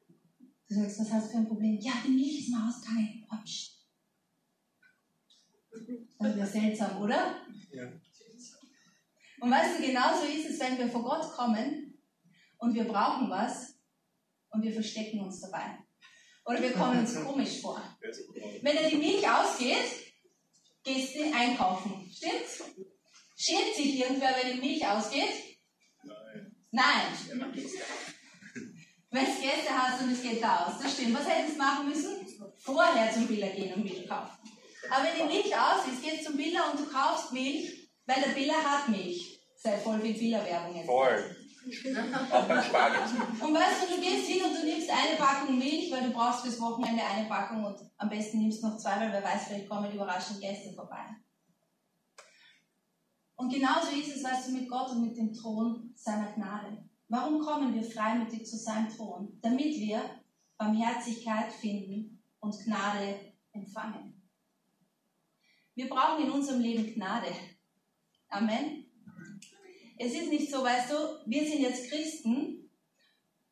Du 0.67 0.75
sagst, 0.75 0.99
was 0.99 1.11
hast 1.11 1.27
du 1.27 1.31
für 1.31 1.37
ein 1.37 1.47
Problem? 1.47 1.79
Ja, 1.79 1.93
die 2.05 2.11
Milch 2.11 2.39
ist 2.39 2.49
mir 2.49 2.67
ausgegangen. 2.67 3.25
Hopsch. 3.31 3.78
Das 6.19 6.35
wäre 6.35 6.47
seltsam, 6.47 7.01
oder? 7.01 7.35
Ja. 7.71 7.91
Und 9.39 9.51
weißt 9.51 9.79
du, 9.79 9.85
genauso 9.85 10.25
ist 10.25 10.49
es, 10.49 10.59
wenn 10.59 10.77
wir 10.77 10.89
vor 10.89 11.03
Gott 11.03 11.31
kommen 11.31 11.97
und 12.57 12.73
wir 12.73 12.83
brauchen 12.83 13.29
was 13.29 13.75
und 14.49 14.61
wir 14.63 14.73
verstecken 14.73 15.21
uns 15.21 15.39
dabei. 15.39 15.77
Oder 16.45 16.61
wir 16.61 16.73
kommen 16.73 16.99
uns 16.99 17.15
komisch 17.23 17.61
vor. 17.61 17.81
Wenn 18.61 18.77
dir 18.77 18.89
die 18.89 18.97
Milch 18.97 19.29
ausgeht, 19.29 20.13
gehst 20.83 21.15
du 21.15 21.33
einkaufen. 21.33 22.09
Stimmt's? 22.11 22.63
Schämt 23.37 23.75
sich 23.75 23.99
irgendwer, 23.99 24.35
wenn 24.41 24.55
die 24.55 24.67
Milch 24.67 24.85
ausgeht? 24.85 25.57
Nein. 26.03 26.55
Nein. 26.71 27.53
Wenn 29.11 29.25
es 29.25 29.41
Gäste 29.41 29.71
hast 29.71 30.01
und 30.01 30.11
es 30.11 30.21
geht 30.21 30.43
da 30.43 30.65
aus, 30.65 30.81
das 30.81 30.93
stimmt. 30.93 31.17
Was 31.17 31.27
hättest 31.27 31.55
du 31.55 31.59
machen 31.59 31.87
müssen? 31.87 32.27
Vorher 32.57 33.11
zum 33.11 33.27
Biller 33.27 33.49
gehen 33.49 33.73
und 33.73 33.83
Milch 33.83 34.07
kaufen. 34.07 34.38
Aber 34.89 35.03
wenn 35.03 35.27
die 35.27 35.33
Milch 35.35 35.55
aus 35.55 35.87
ist, 35.91 36.03
gehst 36.03 36.25
zum 36.25 36.37
Biller 36.37 36.71
und 36.71 36.79
du 36.79 36.85
kaufst 36.85 37.33
Milch, 37.33 37.89
weil 38.05 38.21
der 38.21 38.31
Biller 38.31 38.63
hat 38.63 38.89
Milch. 38.89 39.39
Sei 39.57 39.77
voll 39.77 39.99
viel 39.99 40.13
Biller-Werbung 40.13 40.75
jetzt. 40.75 40.87
Voll. 40.87 41.35
Auch 42.31 42.43
beim 42.47 42.63
Spargel. 42.63 43.01
Und 43.41 43.53
weißt 43.53 43.83
du, 43.83 43.95
du 43.95 44.01
gehst 44.01 44.27
hin 44.27 44.43
und 44.43 44.55
du 44.55 44.65
nimmst 44.65 44.89
eine 44.89 45.17
Packung 45.17 45.57
Milch, 45.57 45.91
weil 45.91 46.03
du 46.03 46.11
brauchst 46.11 46.41
fürs 46.41 46.59
Wochenende 46.61 47.03
eine 47.03 47.27
Packung 47.27 47.65
und 47.65 47.77
am 47.97 48.09
besten 48.09 48.39
nimmst 48.39 48.63
du 48.63 48.67
noch 48.67 48.77
zwei, 48.77 48.99
weil 48.99 49.11
wer 49.11 49.23
weiß, 49.23 49.47
vielleicht 49.47 49.69
kommen 49.69 49.91
überraschend 49.91 50.39
Gäste 50.39 50.73
vorbei. 50.73 51.03
Und 53.35 53.53
genauso 53.53 53.91
ist 53.91 54.15
es, 54.15 54.23
weißt 54.23 54.47
du, 54.47 54.51
mit 54.53 54.69
Gott 54.69 54.91
und 54.91 55.01
mit 55.01 55.17
dem 55.17 55.33
Thron 55.33 55.93
seiner 55.95 56.31
Gnade. 56.33 56.85
Warum 57.07 57.39
kommen 57.39 57.73
wir 57.73 57.83
freimütig 57.83 58.45
zu 58.45 58.57
seinem 58.57 58.89
Thron? 58.89 59.39
Damit 59.41 59.75
wir 59.75 60.01
Barmherzigkeit 60.57 61.51
finden 61.53 62.21
und 62.39 62.55
Gnade 62.65 63.33
empfangen. 63.53 64.18
Wir 65.79 65.87
brauchen 65.87 66.25
in 66.25 66.31
unserem 66.31 66.59
Leben 66.59 66.93
Gnade. 66.93 67.33
Amen. 68.27 68.83
Es 69.97 70.13
ist 70.13 70.29
nicht 70.29 70.51
so, 70.51 70.61
weißt 70.61 70.91
du, 70.91 70.95
wir 71.25 71.47
sind 71.47 71.61
jetzt 71.61 71.89
Christen 71.89 72.69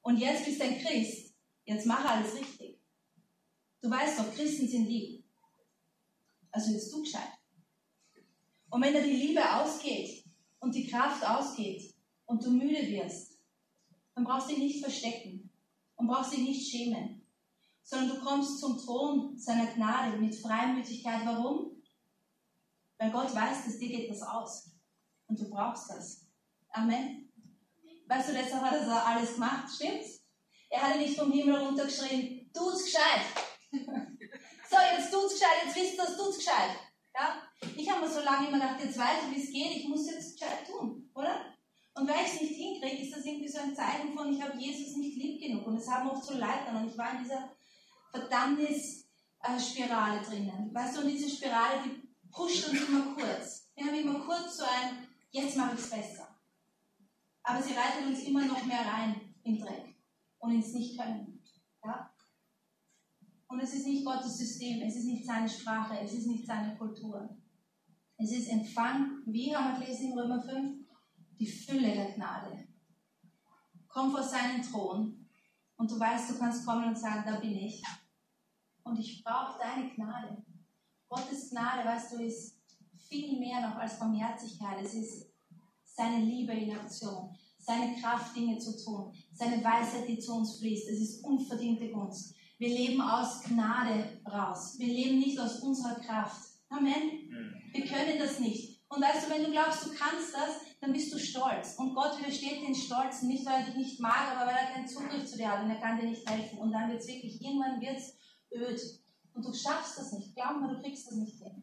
und 0.02 0.18
jetzt 0.18 0.44
bist 0.44 0.60
du 0.60 0.66
ein 0.66 0.78
Christ. 0.78 1.34
Jetzt 1.64 1.86
mach 1.86 2.04
alles 2.04 2.36
richtig. 2.36 2.82
Du 3.80 3.90
weißt 3.90 4.20
doch, 4.20 4.36
Christen 4.36 4.68
sind 4.68 4.90
lieb. 4.90 5.24
Also 6.52 6.74
jetzt 6.74 6.92
du 6.92 7.02
gescheit. 7.02 7.32
Und 8.72 8.82
wenn 8.82 8.94
da 8.94 9.00
die 9.00 9.12
Liebe 9.12 9.56
ausgeht 9.62 10.26
und 10.60 10.76
die 10.76 10.88
Kraft 10.88 11.26
ausgeht 11.26 11.96
und 12.26 12.44
du 12.44 12.52
müde 12.52 12.90
wirst, 12.90 13.40
dann 14.16 14.26
brauchst 14.26 14.50
du 14.50 14.56
dich 14.56 14.64
nicht 14.64 14.84
verstecken 14.84 15.50
und 15.96 16.08
brauchst 16.08 16.34
dich 16.34 16.42
nicht 16.42 16.70
schämen, 16.70 17.26
sondern 17.84 18.18
du 18.18 18.22
kommst 18.22 18.60
zum 18.60 18.78
Thron 18.78 19.40
seiner 19.40 19.68
Gnade 19.68 20.18
mit 20.18 20.36
Freimütigkeit. 20.36 21.22
Warum? 21.26 21.77
Weil 22.98 23.12
Gott 23.12 23.34
weiß, 23.34 23.66
dass 23.66 23.78
dir 23.78 23.90
geht 23.90 24.10
das 24.10 24.22
aus. 24.22 24.72
Und 25.28 25.40
du 25.40 25.50
brauchst 25.50 25.90
das. 25.90 26.26
Amen. 26.72 27.32
Weißt 28.08 28.30
du, 28.30 28.34
deshalb 28.34 28.64
hat 28.64 28.74
er 28.74 29.06
alles 29.06 29.34
gemacht, 29.34 29.68
stimmt's? 29.74 30.22
Er 30.70 30.82
hat 30.82 30.98
nicht 30.98 31.18
vom 31.18 31.32
Himmel 31.32 31.58
runtergeschrien, 31.58 32.52
tut's 32.54 32.86
gescheit. 32.86 33.22
so, 33.72 34.78
jetzt 34.98 35.12
tut's 35.12 35.34
gescheit, 35.34 35.66
jetzt 35.66 35.76
wisst 35.76 35.94
ihr, 35.94 36.04
das 36.04 36.18
tut's 36.18 36.38
gescheit. 36.38 36.72
Ja? 37.14 37.44
Ich 37.76 37.90
habe 37.90 38.06
mir 38.06 38.12
so 38.12 38.22
lange 38.22 38.48
immer 38.48 38.60
gedacht, 38.60 38.84
jetzt 38.84 38.98
weiß 38.98 39.24
ich, 39.24 39.32
wie 39.36 39.44
es 39.44 39.52
geht, 39.52 39.78
ich 39.78 39.88
muss 39.88 40.10
jetzt 40.10 40.40
gescheit 40.40 40.66
tun, 40.68 41.10
oder? 41.14 41.54
Und 41.96 42.08
weil 42.08 42.26
ich 42.26 42.34
es 42.34 42.42
nicht 42.42 42.56
hinkriege, 42.56 43.04
ist 43.04 43.16
das 43.16 43.26
irgendwie 43.26 43.48
so 43.48 43.60
ein 43.60 43.76
Zeichen 43.76 44.16
von, 44.16 44.32
ich 44.32 44.42
habe 44.42 44.58
Jesus 44.58 44.96
nicht 44.98 45.18
lieb 45.18 45.42
genug. 45.42 45.66
Und 45.66 45.78
es 45.78 45.90
haben 45.90 46.10
oft 46.10 46.24
so 46.24 46.38
Leitern 46.38 46.76
und 46.78 46.90
ich 46.90 46.98
war 46.98 47.14
in 47.14 47.24
dieser 47.24 47.50
Verdammnis-Spirale 48.12 50.22
drinnen. 50.22 50.70
Weißt 50.74 50.96
du, 50.96 51.02
und 51.02 51.08
diese 51.08 51.30
Spirale, 51.30 51.82
die 51.84 52.07
pusht 52.38 52.70
uns 52.70 52.88
immer 52.88 53.16
kurz. 53.16 53.72
Wir 53.76 53.86
haben 53.86 53.96
immer 53.96 54.20
kurz 54.20 54.58
so 54.58 54.64
ein, 54.64 55.08
jetzt 55.32 55.58
mache 55.58 55.74
ich 55.74 55.82
es 55.82 55.90
besser. 55.90 56.28
Aber 57.42 57.62
sie 57.62 57.74
reitet 57.74 58.06
uns 58.06 58.24
immer 58.24 58.46
noch 58.46 58.64
mehr 58.66 58.86
rein 58.86 59.34
in 59.44 59.60
Dreck 59.60 59.96
und 60.38 60.52
ins 60.52 60.74
Nicht-Können. 60.74 61.42
Ja? 61.84 62.14
Und 63.48 63.60
es 63.60 63.74
ist 63.74 63.88
nicht 63.88 64.06
Gottes 64.06 64.38
System, 64.38 64.82
es 64.84 64.98
ist 64.98 65.06
nicht 65.06 65.26
seine 65.26 65.50
Sprache, 65.50 66.00
es 66.00 66.14
ist 66.14 66.28
nicht 66.28 66.46
seine 66.46 66.78
Kultur. 66.78 67.28
Es 68.18 68.32
ist 68.32 68.50
Empfang, 68.50 69.24
wie 69.26 69.56
haben 69.56 69.74
wir 69.74 69.86
gelesen 69.86 70.12
in 70.12 70.20
Römer 70.20 70.42
5, 70.42 70.86
die 71.40 71.48
Fülle 71.48 71.94
der 71.94 72.12
Gnade. 72.12 72.68
Komm 73.88 74.12
vor 74.12 74.24
seinen 74.24 74.62
Thron 74.62 75.28
und 75.78 75.90
du 75.90 76.00
weißt, 76.00 76.32
du 76.32 76.38
kannst 76.38 76.66
kommen 76.66 76.90
und 76.90 76.98
sagen, 76.98 77.24
da 77.26 77.40
bin 77.40 77.58
ich. 77.58 77.82
Und 78.84 79.00
ich 79.00 79.24
brauche 79.24 79.60
deine 79.60 79.90
Gnade. 79.90 80.44
Gottes 81.10 81.50
Gnade, 81.50 81.88
weißt 81.88 82.14
du, 82.14 82.24
ist 82.24 82.58
viel 83.08 83.40
mehr 83.40 83.62
noch 83.62 83.76
als 83.76 84.00
Barmherzigkeit. 84.00 84.84
Es 84.84 84.94
ist 84.94 85.28
seine 85.84 86.24
Liebe 86.24 86.54
in 86.54 86.78
Aktion, 86.78 87.36
seine 87.60 87.96
Kraft, 88.00 88.36
Dinge 88.36 88.58
zu 88.58 88.84
tun, 88.84 89.14
seine 89.34 89.64
Weisheit, 89.64 90.08
die 90.08 90.20
zu 90.20 90.34
uns 90.34 90.60
fließt. 90.60 90.90
Es 90.90 91.00
ist 91.00 91.24
unverdiente 91.24 91.90
Gunst. 91.90 92.36
Wir 92.58 92.70
leben 92.70 93.02
aus 93.02 93.44
Gnade 93.44 94.22
raus. 94.26 94.76
Wir 94.78 94.88
leben 94.88 95.20
nicht 95.20 95.40
aus 95.40 95.60
unserer 95.60 95.96
Kraft. 95.96 96.50
Amen. 96.70 97.30
Wir 97.72 97.86
können 97.86 98.20
das 98.20 98.40
nicht. 98.40 98.82
Und 98.90 99.02
weißt 99.02 99.28
du, 99.28 99.34
wenn 99.34 99.44
du 99.44 99.52
glaubst, 99.52 99.86
du 99.86 99.90
kannst 99.90 100.34
das, 100.34 100.62
dann 100.80 100.94
bist 100.94 101.14
du 101.14 101.20
stolz. 101.20 101.76
Und 101.78 101.94
Gott 101.94 102.18
widersteht 102.20 102.62
den 102.62 102.76
Stolzen, 102.76 103.28
nicht 103.28 103.46
weil 103.46 103.62
er 103.62 103.66
dich 103.66 103.76
nicht 103.76 104.00
mag, 104.00 104.32
aber 104.36 104.48
weil 104.48 104.58
er 104.58 104.74
keinen 104.74 104.88
Zugriff 104.88 105.26
zu 105.26 105.38
dir 105.38 105.52
hat 105.52 105.64
und 105.64 105.70
er 105.70 105.80
kann 105.80 106.00
dir 106.00 106.08
nicht 106.08 106.28
helfen. 106.30 106.60
Und 106.60 106.72
dann 106.72 106.90
wird 106.90 107.02
es 107.02 107.08
wirklich, 107.08 107.42
irgendwann 107.42 107.82
wird 107.82 107.98
es 107.98 108.18
öd. 108.52 108.80
Und 109.38 109.46
du 109.46 109.54
schaffst 109.54 110.00
das 110.00 110.14
nicht. 110.14 110.34
Glaub 110.34 110.60
mir, 110.60 110.68
du 110.74 110.82
kriegst 110.82 111.06
das 111.06 111.14
nicht 111.14 111.38
hin. 111.38 111.62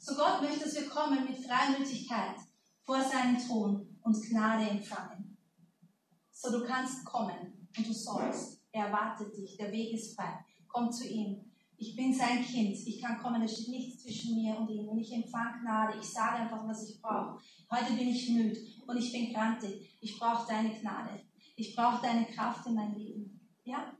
So 0.00 0.16
Gott 0.16 0.42
möchte, 0.42 0.64
dass 0.64 0.74
wir 0.74 0.88
kommen 0.88 1.24
mit 1.26 1.36
Freimütigkeit 1.38 2.34
vor 2.82 3.00
seinen 3.00 3.38
Thron 3.38 4.00
und 4.02 4.20
Gnade 4.28 4.68
empfangen. 4.68 5.38
So 6.32 6.50
du 6.50 6.66
kannst 6.66 7.04
kommen 7.04 7.68
und 7.76 7.86
du 7.86 7.92
sollst. 7.92 8.64
Er 8.72 8.86
erwartet 8.86 9.36
dich. 9.36 9.56
Der 9.56 9.70
Weg 9.70 9.94
ist 9.94 10.16
frei. 10.16 10.44
Komm 10.66 10.90
zu 10.90 11.06
ihm. 11.06 11.52
Ich 11.76 11.94
bin 11.94 12.12
sein 12.12 12.44
Kind. 12.44 12.74
Ich 12.74 13.00
kann 13.00 13.18
kommen. 13.18 13.40
Es 13.42 13.52
steht 13.52 13.68
nichts 13.68 14.02
zwischen 14.02 14.34
mir 14.34 14.58
und 14.58 14.68
ihm. 14.70 14.88
Und 14.88 14.98
ich 14.98 15.12
empfange 15.12 15.60
Gnade. 15.60 15.98
Ich 16.00 16.08
sage 16.08 16.42
einfach, 16.42 16.66
was 16.66 16.90
ich 16.90 17.00
brauche. 17.00 17.38
Heute 17.70 17.92
bin 17.92 18.08
ich 18.08 18.28
müde 18.30 18.58
und 18.88 18.96
ich 18.96 19.12
bin 19.12 19.32
krantig. 19.32 19.96
Ich 20.00 20.18
brauche 20.18 20.48
deine 20.48 20.76
Gnade. 20.80 21.20
Ich 21.54 21.76
brauche 21.76 22.02
deine 22.02 22.26
Kraft 22.26 22.66
in 22.66 22.74
mein 22.74 22.96
Leben. 22.96 23.40
Ja? 23.62 23.97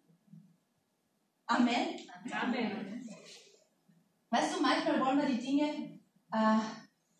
Amen. 1.49 1.99
Amen. 2.31 3.09
Weißt 4.31 4.55
du, 4.55 4.62
manchmal 4.62 5.00
wollen 5.00 5.19
wir 5.19 5.35
die 5.35 5.45
Dinge 5.45 5.99
äh, 6.31 6.59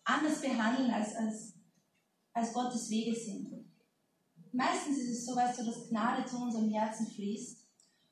anders 0.03 0.41
behandeln, 0.41 0.91
als, 0.91 1.15
als, 1.15 1.53
als 2.33 2.53
Gottes 2.53 2.89
Wege 2.91 3.15
sind. 3.15 3.49
Meistens 4.51 4.99
ist 4.99 5.09
es 5.09 5.25
so, 5.25 5.35
weißt 5.35 5.59
du, 5.59 5.65
dass 5.65 5.89
Gnade 5.89 6.25
zu 6.25 6.37
unserem 6.37 6.69
Herzen 6.69 7.07
fließt 7.07 7.67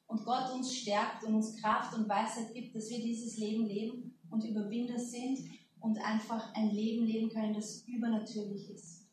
und 0.08 0.26
Gott 0.26 0.52
uns 0.54 0.76
stärkt 0.76 1.24
und 1.24 1.36
uns 1.36 1.62
Kraft 1.62 1.96
und 1.96 2.10
Weisheit 2.10 2.52
gibt, 2.54 2.76
dass 2.76 2.90
wir 2.90 3.00
dieses 3.00 3.38
Leben 3.38 3.66
leben 3.68 4.20
und 4.32 4.44
Überwinder 4.44 5.00
sind 5.00 5.40
und 5.80 6.00
einfach 6.00 6.54
ein 6.56 6.72
Leben 6.72 7.06
leben 7.06 7.30
können, 7.30 7.54
das 7.54 7.84
übernatürlich 7.88 8.72
ist. 8.72 9.08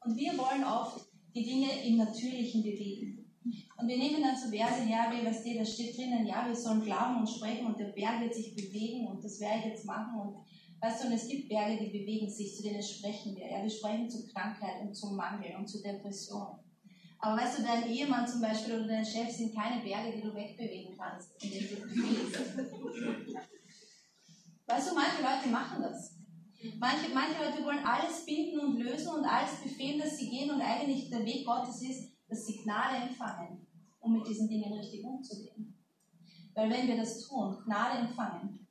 Und 0.00 0.16
wir 0.16 0.32
wollen 0.38 0.64
oft 0.64 1.06
die 1.34 1.44
Dinge 1.44 1.86
im 1.86 1.98
Natürlichen 1.98 2.62
bewegen. 2.62 3.19
Und 3.42 3.88
wir 3.88 3.96
nehmen 3.96 4.22
dann 4.22 4.36
so 4.36 4.50
Verse 4.50 4.82
her, 4.82 5.10
wie 5.10 5.24
was 5.24 5.40
steht, 5.40 5.58
da 5.58 5.64
steht 5.64 5.96
drinnen, 5.96 6.26
ja, 6.26 6.46
wir 6.46 6.54
sollen 6.54 6.84
glauben 6.84 7.20
und 7.20 7.28
sprechen 7.28 7.66
und 7.66 7.78
der 7.78 7.86
Berg 7.86 8.20
wird 8.20 8.34
sich 8.34 8.54
bewegen 8.54 9.06
und 9.06 9.24
das 9.24 9.40
werde 9.40 9.60
ich 9.60 9.64
jetzt 9.66 9.86
machen. 9.86 10.20
Und 10.20 10.36
weißt 10.80 11.02
du, 11.02 11.08
und 11.08 11.14
es 11.14 11.26
gibt 11.26 11.48
Berge, 11.48 11.82
die 11.82 11.98
bewegen 11.98 12.28
sich, 12.28 12.54
zu 12.54 12.62
denen 12.62 12.82
sprechen 12.82 13.34
wir. 13.34 13.50
Ja, 13.50 13.62
wir 13.62 13.70
sprechen 13.70 14.10
zu 14.10 14.26
Krankheit 14.26 14.82
und 14.82 14.94
zum 14.94 15.16
Mangel 15.16 15.56
und 15.56 15.66
zu 15.66 15.82
Depression. 15.82 16.58
Aber 17.18 17.40
weißt 17.40 17.58
du, 17.58 17.62
dein 17.62 17.90
Ehemann 17.90 18.26
zum 18.26 18.40
Beispiel 18.40 18.74
oder 18.74 18.88
dein 18.88 19.04
Chef 19.04 19.30
sind 19.30 19.54
keine 19.54 19.82
Berge, 19.82 20.16
die 20.16 20.22
du 20.22 20.34
wegbewegen 20.34 20.96
kannst, 20.96 21.30
indem 21.42 21.68
du 21.68 21.76
bewegst. 21.76 22.56
weißt 24.66 24.90
du, 24.90 24.94
manche 24.94 25.22
Leute 25.22 25.48
machen 25.50 25.82
das. 25.82 26.16
Manche, 26.78 27.08
manche 27.14 27.42
Leute 27.42 27.64
wollen 27.64 27.84
alles 27.84 28.24
binden 28.26 28.60
und 28.60 28.78
lösen 28.78 29.14
und 29.14 29.24
alles 29.24 29.62
befehlen, 29.62 29.98
dass 29.98 30.18
sie 30.18 30.28
gehen 30.28 30.50
und 30.50 30.60
eigentlich 30.60 31.08
der 31.08 31.24
Weg 31.24 31.46
Gottes 31.46 31.80
ist, 31.82 32.09
dass 32.30 32.46
sie 32.46 32.58
Gnade 32.58 33.08
empfangen, 33.08 33.66
um 34.00 34.14
mit 34.14 34.26
diesen 34.26 34.48
Dingen 34.48 34.72
richtig 34.72 35.04
umzugehen. 35.04 35.74
Weil 36.54 36.70
wenn 36.70 36.86
wir 36.88 36.96
das 36.96 37.26
tun, 37.26 37.58
Gnade 37.64 37.98
empfangen 37.98 38.66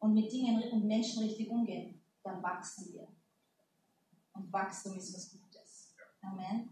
und 0.00 0.14
mit 0.14 0.30
Dingen 0.30 0.62
und 0.70 0.86
Menschen 0.86 1.22
richtig 1.22 1.48
umgehen, 1.48 2.00
dann 2.22 2.42
wachsen 2.42 2.92
wir. 2.92 3.08
Und 4.34 4.52
Wachstum 4.52 4.96
ist 4.96 5.14
was 5.14 5.30
Gutes. 5.30 5.94
Amen. 6.22 6.68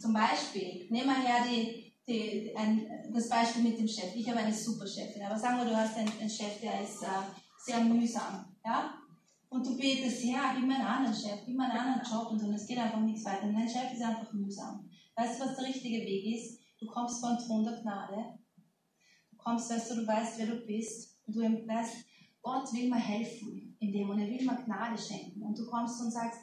Zum 0.00 0.12
Beispiel, 0.12 0.86
nehmen 0.90 1.08
wir 1.08 1.22
her 1.22 1.44
die, 1.48 1.92
die, 2.06 2.56
ein, 2.56 2.86
das 3.12 3.28
Beispiel 3.28 3.62
mit 3.62 3.78
dem 3.78 3.88
Chef. 3.88 4.14
Ich 4.14 4.28
habe 4.28 4.40
eine 4.40 4.54
super 4.54 4.86
Chefin, 4.86 5.22
aber 5.22 5.38
sagen 5.38 5.58
wir, 5.58 5.64
du 5.66 5.76
hast 5.76 5.96
einen, 5.96 6.10
einen 6.18 6.30
Chef, 6.30 6.60
der 6.60 6.82
ist 6.82 7.02
äh, 7.02 7.06
sehr 7.58 7.80
mühsam. 7.80 8.44
Ja? 8.64 8.94
Und 9.48 9.66
du 9.66 9.76
betest, 9.76 10.24
ja, 10.24 10.54
gib 10.54 10.66
mir 10.66 10.74
einen 10.74 10.86
anderen 10.86 11.14
Chef, 11.14 11.44
gib 11.46 11.56
mir 11.56 11.64
einen 11.64 11.78
anderen 11.78 12.02
Job 12.02 12.30
und 12.30 12.54
es 12.54 12.66
geht 12.66 12.78
einfach 12.78 13.00
nichts 13.00 13.24
weiter. 13.24 13.44
Und 13.44 13.54
dein 13.54 13.68
Chef 13.68 13.92
ist 13.92 14.02
einfach 14.02 14.32
mühsam. 14.32 14.88
Weißt 15.16 15.40
du, 15.40 15.44
was 15.44 15.56
der 15.56 15.66
richtige 15.66 15.98
Weg 15.98 16.34
ist? 16.34 16.60
Du 16.80 16.86
kommst 16.86 17.20
vor 17.20 17.30
den 17.30 17.38
Thron 17.38 17.64
der 17.64 17.80
Gnade. 17.80 18.38
Du 19.30 19.36
kommst, 19.36 19.70
weißt 19.70 19.90
du, 19.90 19.96
du 19.96 20.06
weißt, 20.06 20.38
wer 20.38 20.46
du 20.46 20.66
bist. 20.66 21.18
Und 21.26 21.34
du 21.34 21.40
weißt, 21.40 22.04
Gott 22.42 22.72
will 22.72 22.90
mir 22.90 22.96
helfen 22.96 23.76
in 23.80 23.92
dem 23.92 24.10
und 24.10 24.20
er 24.20 24.28
will 24.28 24.44
mir 24.44 24.62
Gnade 24.64 25.00
schenken. 25.00 25.42
Und 25.42 25.58
du 25.58 25.66
kommst 25.66 26.00
und 26.00 26.10
sagst, 26.10 26.40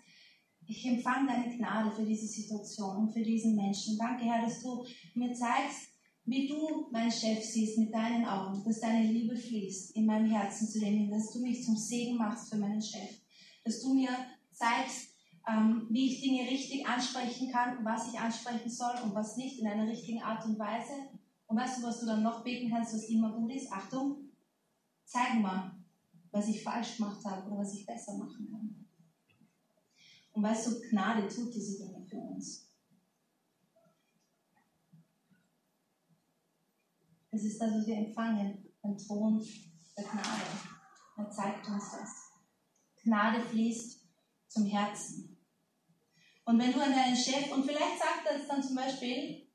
ich 0.66 0.86
empfange 0.86 1.28
deine 1.28 1.56
Gnade 1.56 1.92
für 1.92 2.06
diese 2.06 2.28
Situation 2.28 2.98
und 2.98 3.12
für 3.12 3.22
diesen 3.22 3.56
Menschen. 3.56 3.98
Danke, 3.98 4.24
Herr, 4.24 4.46
dass 4.46 4.62
du 4.62 4.86
mir 5.16 5.34
zeigst, 5.34 5.90
wie 6.26 6.48
du 6.48 6.88
meinen 6.92 7.12
Chef 7.12 7.44
siehst 7.44 7.78
mit 7.78 7.94
deinen 7.94 8.26
Augen, 8.26 8.64
dass 8.64 8.80
deine 8.80 9.12
Liebe 9.12 9.36
fließt 9.36 9.96
in 9.96 10.06
meinem 10.06 10.30
Herzen 10.30 10.68
zu 10.68 10.80
dem 10.80 11.10
dass 11.10 11.32
du 11.32 11.40
mich 11.40 11.64
zum 11.64 11.76
Segen 11.76 12.18
machst 12.18 12.50
für 12.50 12.58
meinen 12.58 12.82
Chef, 12.82 13.22
dass 13.64 13.82
du 13.82 13.94
mir 13.94 14.12
zeigst, 14.52 15.11
ähm, 15.48 15.88
wie 15.90 16.08
ich 16.08 16.22
Dinge 16.22 16.50
richtig 16.50 16.88
ansprechen 16.88 17.52
kann, 17.52 17.84
was 17.84 18.12
ich 18.12 18.20
ansprechen 18.20 18.70
soll 18.70 18.94
und 19.04 19.16
was 19.16 19.38
nicht 19.38 19.60
in 19.60 19.68
einer 19.68 19.88
richtigen 19.88 20.22
Art 20.22 20.46
und 20.46 20.60
Weise. 20.60 20.94
Und 21.48 21.58
weißt 21.58 21.80
du, 21.80 21.88
was 21.88 22.00
du 22.00 22.06
dann 22.06 22.24
noch 22.24 22.44
beten 22.44 22.70
kannst, 22.70 22.94
was 22.94 23.10
immer 23.10 23.32
gut 23.32 23.52
ist? 23.52 23.72
Achtung, 23.72 24.30
zeig 25.04 25.42
mal, 25.42 25.72
was 26.32 26.48
ich 26.48 26.64
falsch 26.64 26.98
gemacht 26.98 27.24
habe 27.26 27.48
oder 27.48 27.60
was 27.60 27.74
ich 27.74 27.86
besser 27.86 28.16
machen 28.18 28.48
kann. 28.50 28.88
Und 30.34 30.44
weißt 30.44 30.68
du, 30.68 30.90
Gnade 30.90 31.28
tut 31.28 31.54
diese 31.54 31.78
Dinge 31.84 32.06
für 32.06 32.18
uns. 32.18 32.68
Es 37.32 37.44
ist 37.44 37.62
das, 37.62 37.74
was 37.74 37.88
wir 37.88 37.98
empfangen, 37.98 38.66
den 38.84 38.98
Thron 38.98 39.46
der 39.98 40.04
Gnade. 40.04 40.28
Er 41.18 41.30
zeigt 41.30 41.68
uns 41.68 41.92
das. 41.92 42.32
Gnade 43.04 43.42
fließt 43.42 44.02
zum 44.48 44.66
Herzen. 44.66 45.31
Und 46.46 46.60
wenn 46.60 46.74
du 46.74 46.82
an 46.82 46.92
deinen 46.92 47.16
Chef, 47.16 47.52
und 47.52 47.66
vielleicht 47.66 48.00
sagt 48.00 48.26
er 48.26 48.38
es 48.38 48.48
dann 48.48 48.64
zum 48.64 48.76
Beispiel, 48.76 49.48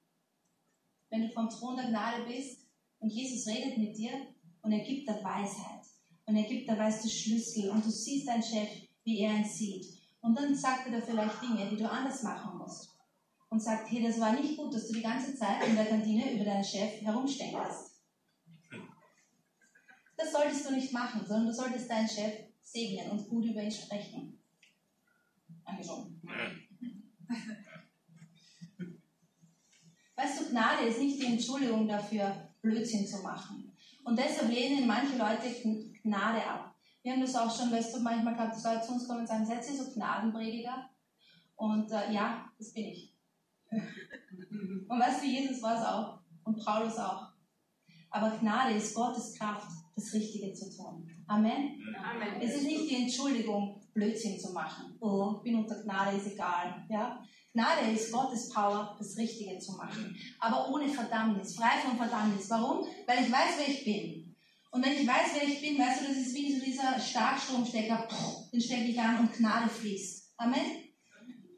wenn 1.11 1.23
du 1.23 1.33
vom 1.33 1.49
Thron 1.49 1.76
der 1.76 1.88
Gnade 1.88 2.25
bist 2.25 2.66
und 3.00 3.11
Jesus 3.11 3.47
redet 3.47 3.78
mit 3.78 3.97
dir 3.97 4.35
und 4.62 4.73
er 4.73 4.85
gibt 4.85 5.09
dir 5.09 5.23
Weisheit 5.23 5.85
und 6.26 6.37
er 6.37 6.45
gibt 6.45 6.69
dir, 6.69 6.78
weißt 6.78 7.05
du, 7.05 7.09
Schlüssel 7.09 7.71
und 7.71 7.85
du 7.85 7.90
siehst 7.90 8.28
deinen 8.28 8.43
Chef, 8.43 8.69
wie 9.05 9.21
er 9.21 9.37
ihn 9.37 9.45
sieht. 9.45 9.87
Und 10.21 10.37
dann 10.37 10.55
sagt 10.55 10.87
er 10.87 10.93
dir 10.93 11.07
vielleicht 11.07 11.40
Dinge, 11.43 11.69
die 11.71 11.76
du 11.76 11.88
anders 11.88 12.23
machen 12.23 12.59
musst. 12.59 12.90
Und 13.49 13.62
sagt, 13.62 13.90
hey, 13.90 14.02
das 14.02 14.19
war 14.19 14.33
nicht 14.33 14.57
gut, 14.57 14.75
dass 14.75 14.88
du 14.88 14.95
die 14.95 15.02
ganze 15.02 15.37
Zeit 15.37 15.64
in 15.69 15.76
der 15.76 15.87
Kantine 15.87 16.33
über 16.35 16.45
deinen 16.45 16.64
Chef 16.64 17.00
herumstänkerst. 17.00 18.02
Das 20.16 20.33
solltest 20.33 20.69
du 20.69 20.75
nicht 20.75 20.93
machen, 20.93 21.21
sondern 21.25 21.47
du 21.47 21.52
solltest 21.52 21.88
deinen 21.88 22.09
Chef 22.09 22.33
segnen 22.62 23.11
und 23.11 23.28
gut 23.28 23.45
über 23.45 23.62
ihn 23.62 23.71
sprechen. 23.71 24.43
Angeschaut. 25.64 26.09
Weißt 30.16 30.40
du, 30.40 30.50
Gnade 30.50 30.87
ist 30.87 30.99
nicht 30.99 31.21
die 31.21 31.26
Entschuldigung 31.26 31.87
dafür, 31.87 32.50
Blödsinn 32.62 33.06
zu 33.06 33.23
machen. 33.23 33.73
Und 34.04 34.18
deshalb 34.18 34.50
lehnen 34.50 34.87
manche 34.87 35.16
Leute 35.18 35.52
Gnade 36.02 36.45
ab. 36.47 36.75
Wir 37.02 37.12
haben 37.12 37.21
das 37.21 37.37
auch 37.37 37.54
schon, 37.54 37.71
weißt 37.71 37.95
du, 37.95 38.00
manchmal 38.00 38.35
gehabt, 38.35 38.56
die 38.56 38.66
Leute 38.66 38.87
zu 38.87 38.92
uns 38.92 39.06
kommen 39.06 39.21
und 39.21 39.26
sagen, 39.26 39.47
seid 39.47 39.68
ihr 39.68 39.76
so 39.76 39.92
Gnadenprediger? 39.92 40.90
Und 41.56 41.90
äh, 41.90 42.12
ja, 42.12 42.50
das 42.59 42.73
bin 42.73 42.87
ich. 42.87 43.14
und 43.71 44.88
weißt 44.88 45.23
du, 45.23 45.26
Jesus 45.26 45.62
war 45.62 45.76
es 45.78 45.87
auch 45.87 46.21
und 46.45 46.64
Paulus 46.64 46.97
auch. 46.99 47.28
Aber 48.11 48.30
Gnade 48.38 48.75
ist 48.75 48.95
Gottes 48.95 49.35
Kraft, 49.35 49.68
das 49.95 50.12
Richtige 50.14 50.52
zu 50.54 50.75
tun. 50.75 51.09
Amen. 51.26 51.80
Amen. 52.02 52.40
Es 52.40 52.56
ist 52.56 52.64
nicht 52.64 52.90
die 52.90 53.02
Entschuldigung, 53.02 53.80
Blödsinn 53.97 54.38
zu 54.38 54.53
machen. 54.53 54.95
Oh, 55.00 55.37
ich 55.38 55.43
bin 55.43 55.57
unter 55.57 55.83
Gnade, 55.83 56.17
ist 56.17 56.33
egal. 56.33 56.85
Ja? 56.91 57.25
Gnade 57.53 57.91
ist 57.93 58.12
Gottes 58.12 58.50
Power, 58.50 58.95
das 58.99 59.17
Richtige 59.17 59.59
zu 59.59 59.73
machen. 59.73 60.15
Aber 60.38 60.69
ohne 60.69 60.88
Verdammnis, 60.88 61.57
frei 61.57 61.79
von 61.83 61.97
Verdammnis. 61.97 62.49
Warum? 62.50 62.87
Weil 63.07 63.25
ich 63.25 63.33
weiß, 63.33 63.55
wer 63.57 63.69
ich 63.69 63.85
bin. 63.85 64.37
Und 64.71 64.85
wenn 64.85 64.93
ich 64.93 65.09
weiß, 65.09 65.31
wer 65.35 65.49
ich 65.49 65.62
bin, 65.62 65.79
weißt 65.79 66.03
du, 66.03 66.09
das 66.09 66.19
ist 66.19 66.35
wie 66.35 66.53
so 66.53 66.62
dieser 66.62 67.00
Starkstromstecker, 67.00 68.07
den 68.53 68.61
stecke 68.61 68.85
ich 68.85 69.00
an 69.00 69.21
und 69.21 69.33
Gnade 69.33 69.71
fließt. 69.71 70.35
Amen. 70.37 70.85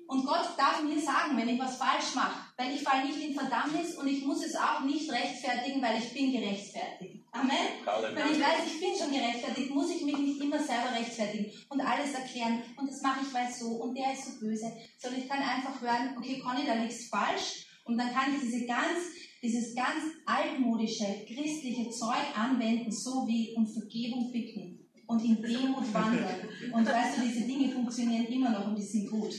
Und 0.06 0.24
Gott 0.24 0.56
darf 0.56 0.82
mir 0.84 1.00
sagen, 1.00 1.36
wenn 1.36 1.48
ich 1.48 1.60
was 1.60 1.76
falsch 1.76 2.14
mache, 2.14 2.46
weil 2.56 2.74
ich 2.74 2.82
falle 2.82 3.04
nicht 3.04 3.20
in 3.20 3.34
Verdammnis 3.34 3.96
und 3.96 4.06
ich 4.06 4.24
muss 4.24 4.46
es 4.46 4.54
auch 4.54 4.80
nicht 4.80 5.10
rechtfertigen, 5.10 5.82
weil 5.82 5.98
ich 5.98 6.14
bin 6.14 6.32
gerechtfertigt. 6.32 7.17
Amen. 7.40 8.14
Wenn 8.14 8.32
ich 8.32 8.40
weiß, 8.40 8.60
ich 8.66 8.80
bin 8.80 8.90
schon 8.98 9.12
gerechtfertigt, 9.12 9.70
muss 9.70 9.90
ich 9.90 10.02
mich 10.04 10.16
nicht 10.18 10.40
immer 10.40 10.58
selber 10.58 10.92
rechtfertigen 10.98 11.50
und 11.68 11.80
alles 11.80 12.14
erklären. 12.14 12.62
Und 12.76 12.90
das 12.90 13.02
mache 13.02 13.20
ich, 13.22 13.32
weil 13.32 13.50
so 13.52 13.66
und 13.82 13.94
der 13.96 14.12
ist 14.12 14.24
so 14.24 14.40
böse. 14.40 14.72
Sondern 14.98 15.20
ich 15.20 15.28
kann 15.28 15.38
einfach 15.38 15.80
hören, 15.80 16.16
okay, 16.18 16.38
Conny, 16.38 16.66
da 16.66 16.74
liegt's 16.74 17.08
falsch. 17.08 17.66
Und 17.84 17.96
dann 17.96 18.12
kann 18.12 18.34
ich 18.34 18.40
diese 18.42 18.66
ganz, 18.66 18.98
dieses 19.42 19.74
ganz 19.74 20.02
altmodische, 20.26 21.06
christliche 21.26 21.90
Zeug 21.90 22.26
anwenden, 22.34 22.90
so 22.92 23.26
wie 23.26 23.54
um 23.56 23.66
Vergebung 23.66 24.30
bitten. 24.32 24.78
und 25.08 25.24
in 25.24 25.42
Demut 25.42 25.92
wandern. 25.94 26.40
Und 26.72 26.86
weißt 26.86 27.16
du, 27.16 27.22
diese 27.22 27.46
Dinge 27.46 27.72
funktionieren 27.72 28.26
immer 28.26 28.50
noch 28.50 28.66
und 28.68 28.76
die 28.76 28.82
sind 28.82 29.10
gut. 29.10 29.32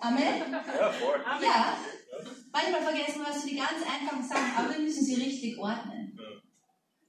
Amen? 0.00 0.50
Ja, 0.50 0.90
voll. 0.92 1.20
Ja. 1.40 1.76
Manchmal 2.52 2.82
vergessen 2.82 3.20
wir 3.20 3.26
weißt 3.26 3.44
du, 3.44 3.48
die 3.48 3.56
ganz 3.56 3.80
einfachen 3.82 4.22
Sachen, 4.22 4.56
aber 4.56 4.74
wir 4.74 4.80
müssen 4.80 5.04
sie 5.04 5.14
richtig 5.14 5.58
ordnen. 5.58 6.13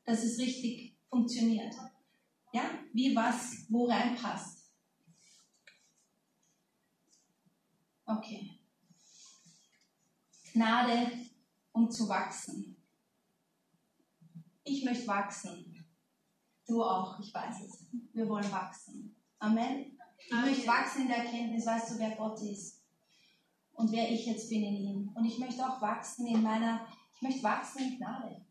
Dass 0.06 0.24
es 0.24 0.40
richtig 0.40 0.96
funktioniert. 1.10 1.74
Ja? 2.54 2.70
Wie 2.94 3.16
was 3.16 3.66
wo 3.70 3.86
reinpasst. 3.88 4.72
Okay. 8.06 8.60
Gnade, 10.54 11.12
um 11.72 11.90
zu 11.90 12.08
wachsen. 12.08 12.78
Ich 14.64 14.86
möchte 14.86 15.08
wachsen. 15.08 15.86
Du 16.68 16.84
auch, 16.84 17.20
ich 17.20 17.34
weiß 17.34 17.62
es. 17.66 17.86
Wir 18.14 18.28
wollen 18.30 18.52
wachsen. 18.52 19.16
Amen. 19.40 19.98
Ich 20.18 20.32
möchte 20.32 20.68
wachsen 20.68 21.04
in 21.04 21.08
der 21.10 21.18
Erkenntnis, 21.18 21.66
weißt 21.66 21.92
du, 21.92 22.00
wer 22.00 22.16
Gott 22.16 22.42
ist 22.42 22.82
und 23.74 23.92
wer 23.92 24.10
ich 24.10 24.26
jetzt 24.26 24.50
bin 24.50 24.64
in 24.64 24.76
ihm. 24.76 25.12
Und 25.14 25.26
ich 25.26 25.38
möchte 25.38 25.68
auch 25.68 25.82
wachsen 25.82 26.26
in 26.28 26.42
meiner, 26.42 26.88
ich 27.16 27.22
möchte 27.22 27.44
wachsen 27.44 27.84
in 27.84 27.98
Gnade. 27.98 28.45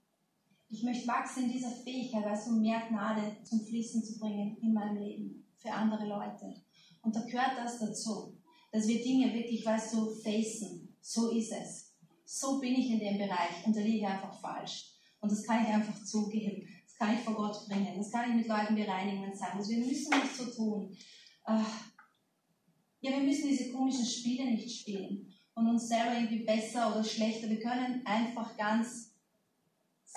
Ich 0.74 0.82
möchte 0.82 1.06
wachsen 1.06 1.44
in 1.44 1.52
dieser 1.52 1.70
Fähigkeit, 1.70 2.24
du, 2.46 2.50
mehr 2.50 2.82
Gnade 2.88 3.36
zum 3.44 3.60
Fließen 3.60 4.02
zu 4.02 4.18
bringen 4.18 4.56
in 4.60 4.74
meinem 4.74 4.96
Leben 4.96 5.46
für 5.56 5.70
andere 5.70 6.04
Leute. 6.04 6.52
Und 7.00 7.14
da 7.14 7.20
gehört 7.20 7.56
das 7.56 7.78
dazu, 7.78 8.36
dass 8.72 8.88
wir 8.88 9.00
Dinge 9.00 9.32
wirklich, 9.32 9.64
weißt 9.64 9.94
du, 9.94 10.10
facen. 10.10 10.96
So 11.00 11.30
ist 11.30 11.52
es. 11.52 11.94
So 12.24 12.58
bin 12.58 12.74
ich 12.74 12.90
in 12.90 12.98
dem 12.98 13.18
Bereich 13.18 13.64
und 13.64 13.76
da 13.76 13.80
liege 13.80 13.98
ich 13.98 14.06
einfach 14.06 14.40
falsch. 14.40 14.96
Und 15.20 15.30
das 15.30 15.44
kann 15.44 15.62
ich 15.62 15.68
einfach 15.68 16.04
zugeben. 16.04 16.66
Das 16.84 16.96
kann 16.96 17.14
ich 17.14 17.20
vor 17.20 17.34
Gott 17.34 17.68
bringen. 17.68 17.96
Das 17.96 18.10
kann 18.10 18.30
ich 18.30 18.36
mit 18.36 18.48
Leuten 18.48 18.74
bereinigen 18.74 19.22
und 19.22 19.36
sagen. 19.36 19.58
Also 19.58 19.70
wir 19.70 19.78
müssen 19.78 20.10
nicht 20.10 20.36
so 20.36 20.46
tun. 20.46 20.96
Äh, 21.46 21.62
ja, 23.00 23.12
wir 23.12 23.22
müssen 23.22 23.48
diese 23.48 23.70
komischen 23.70 24.06
Spiele 24.06 24.50
nicht 24.50 24.80
spielen 24.80 25.32
und 25.54 25.68
uns 25.68 25.86
selber 25.86 26.14
irgendwie 26.14 26.44
besser 26.44 26.90
oder 26.90 27.04
schlechter. 27.04 27.48
Wir 27.48 27.60
können 27.60 28.04
einfach 28.04 28.56
ganz 28.56 29.13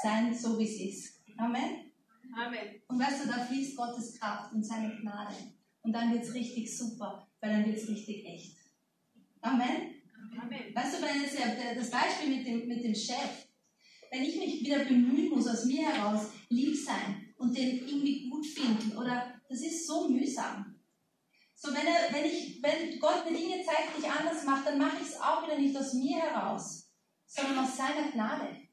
sein, 0.01 0.33
so 0.33 0.57
wie 0.59 0.65
es 0.65 0.79
ist. 0.79 1.21
Amen. 1.37 1.91
Amen. 2.35 2.81
Und 2.87 2.99
weißt 2.99 3.23
du, 3.25 3.27
da 3.29 3.45
fließt 3.45 3.75
Gottes 3.75 4.19
Kraft 4.19 4.53
und 4.53 4.63
seine 4.63 4.95
Gnade. 4.97 5.33
Und 5.81 5.93
dann 5.93 6.11
wird 6.13 6.23
es 6.23 6.33
richtig 6.33 6.75
super, 6.77 7.27
weil 7.41 7.51
dann 7.51 7.65
wird 7.65 7.77
es 7.77 7.87
richtig 7.89 8.25
echt. 8.25 8.57
Amen. 9.41 9.95
Amen. 10.41 10.75
Weißt 10.75 10.97
du, 10.97 11.01
wenn 11.05 11.21
jetzt 11.21 11.37
der- 11.37 11.75
das 11.75 11.89
Beispiel 11.89 12.35
mit 12.37 12.45
dem, 12.47 12.67
mit 12.67 12.83
dem 12.83 12.93
Chef, 12.93 13.47
wenn 14.11 14.23
ich 14.23 14.37
mich 14.37 14.61
wieder 14.61 14.85
bemühen 14.85 15.29
muss, 15.29 15.47
aus 15.47 15.65
mir 15.65 15.87
heraus 15.89 16.27
lieb 16.49 16.75
sein 16.75 17.33
und 17.37 17.57
den 17.57 17.77
irgendwie 17.87 18.29
gut 18.29 18.45
finden, 18.45 18.97
oder 18.97 19.33
das 19.49 19.61
ist 19.61 19.87
so 19.87 20.09
mühsam. 20.09 20.75
So, 21.55 21.69
wenn, 21.73 21.87
er, 21.87 22.13
wenn, 22.13 22.25
ich, 22.25 22.61
wenn 22.61 22.99
Gott 22.99 23.25
mir 23.29 23.35
Dinge 23.37 23.63
zeigt, 23.65 23.97
die 23.97 24.01
ich 24.01 24.09
anders 24.11 24.43
mache, 24.45 24.65
dann 24.65 24.77
mache 24.77 24.97
ich 25.01 25.07
es 25.07 25.19
auch 25.19 25.43
wieder 25.43 25.57
nicht 25.57 25.75
aus 25.75 25.93
mir 25.93 26.17
heraus, 26.17 26.91
sondern 27.25 27.59
aus 27.59 27.75
seiner 27.75 28.11
Gnade. 28.11 28.66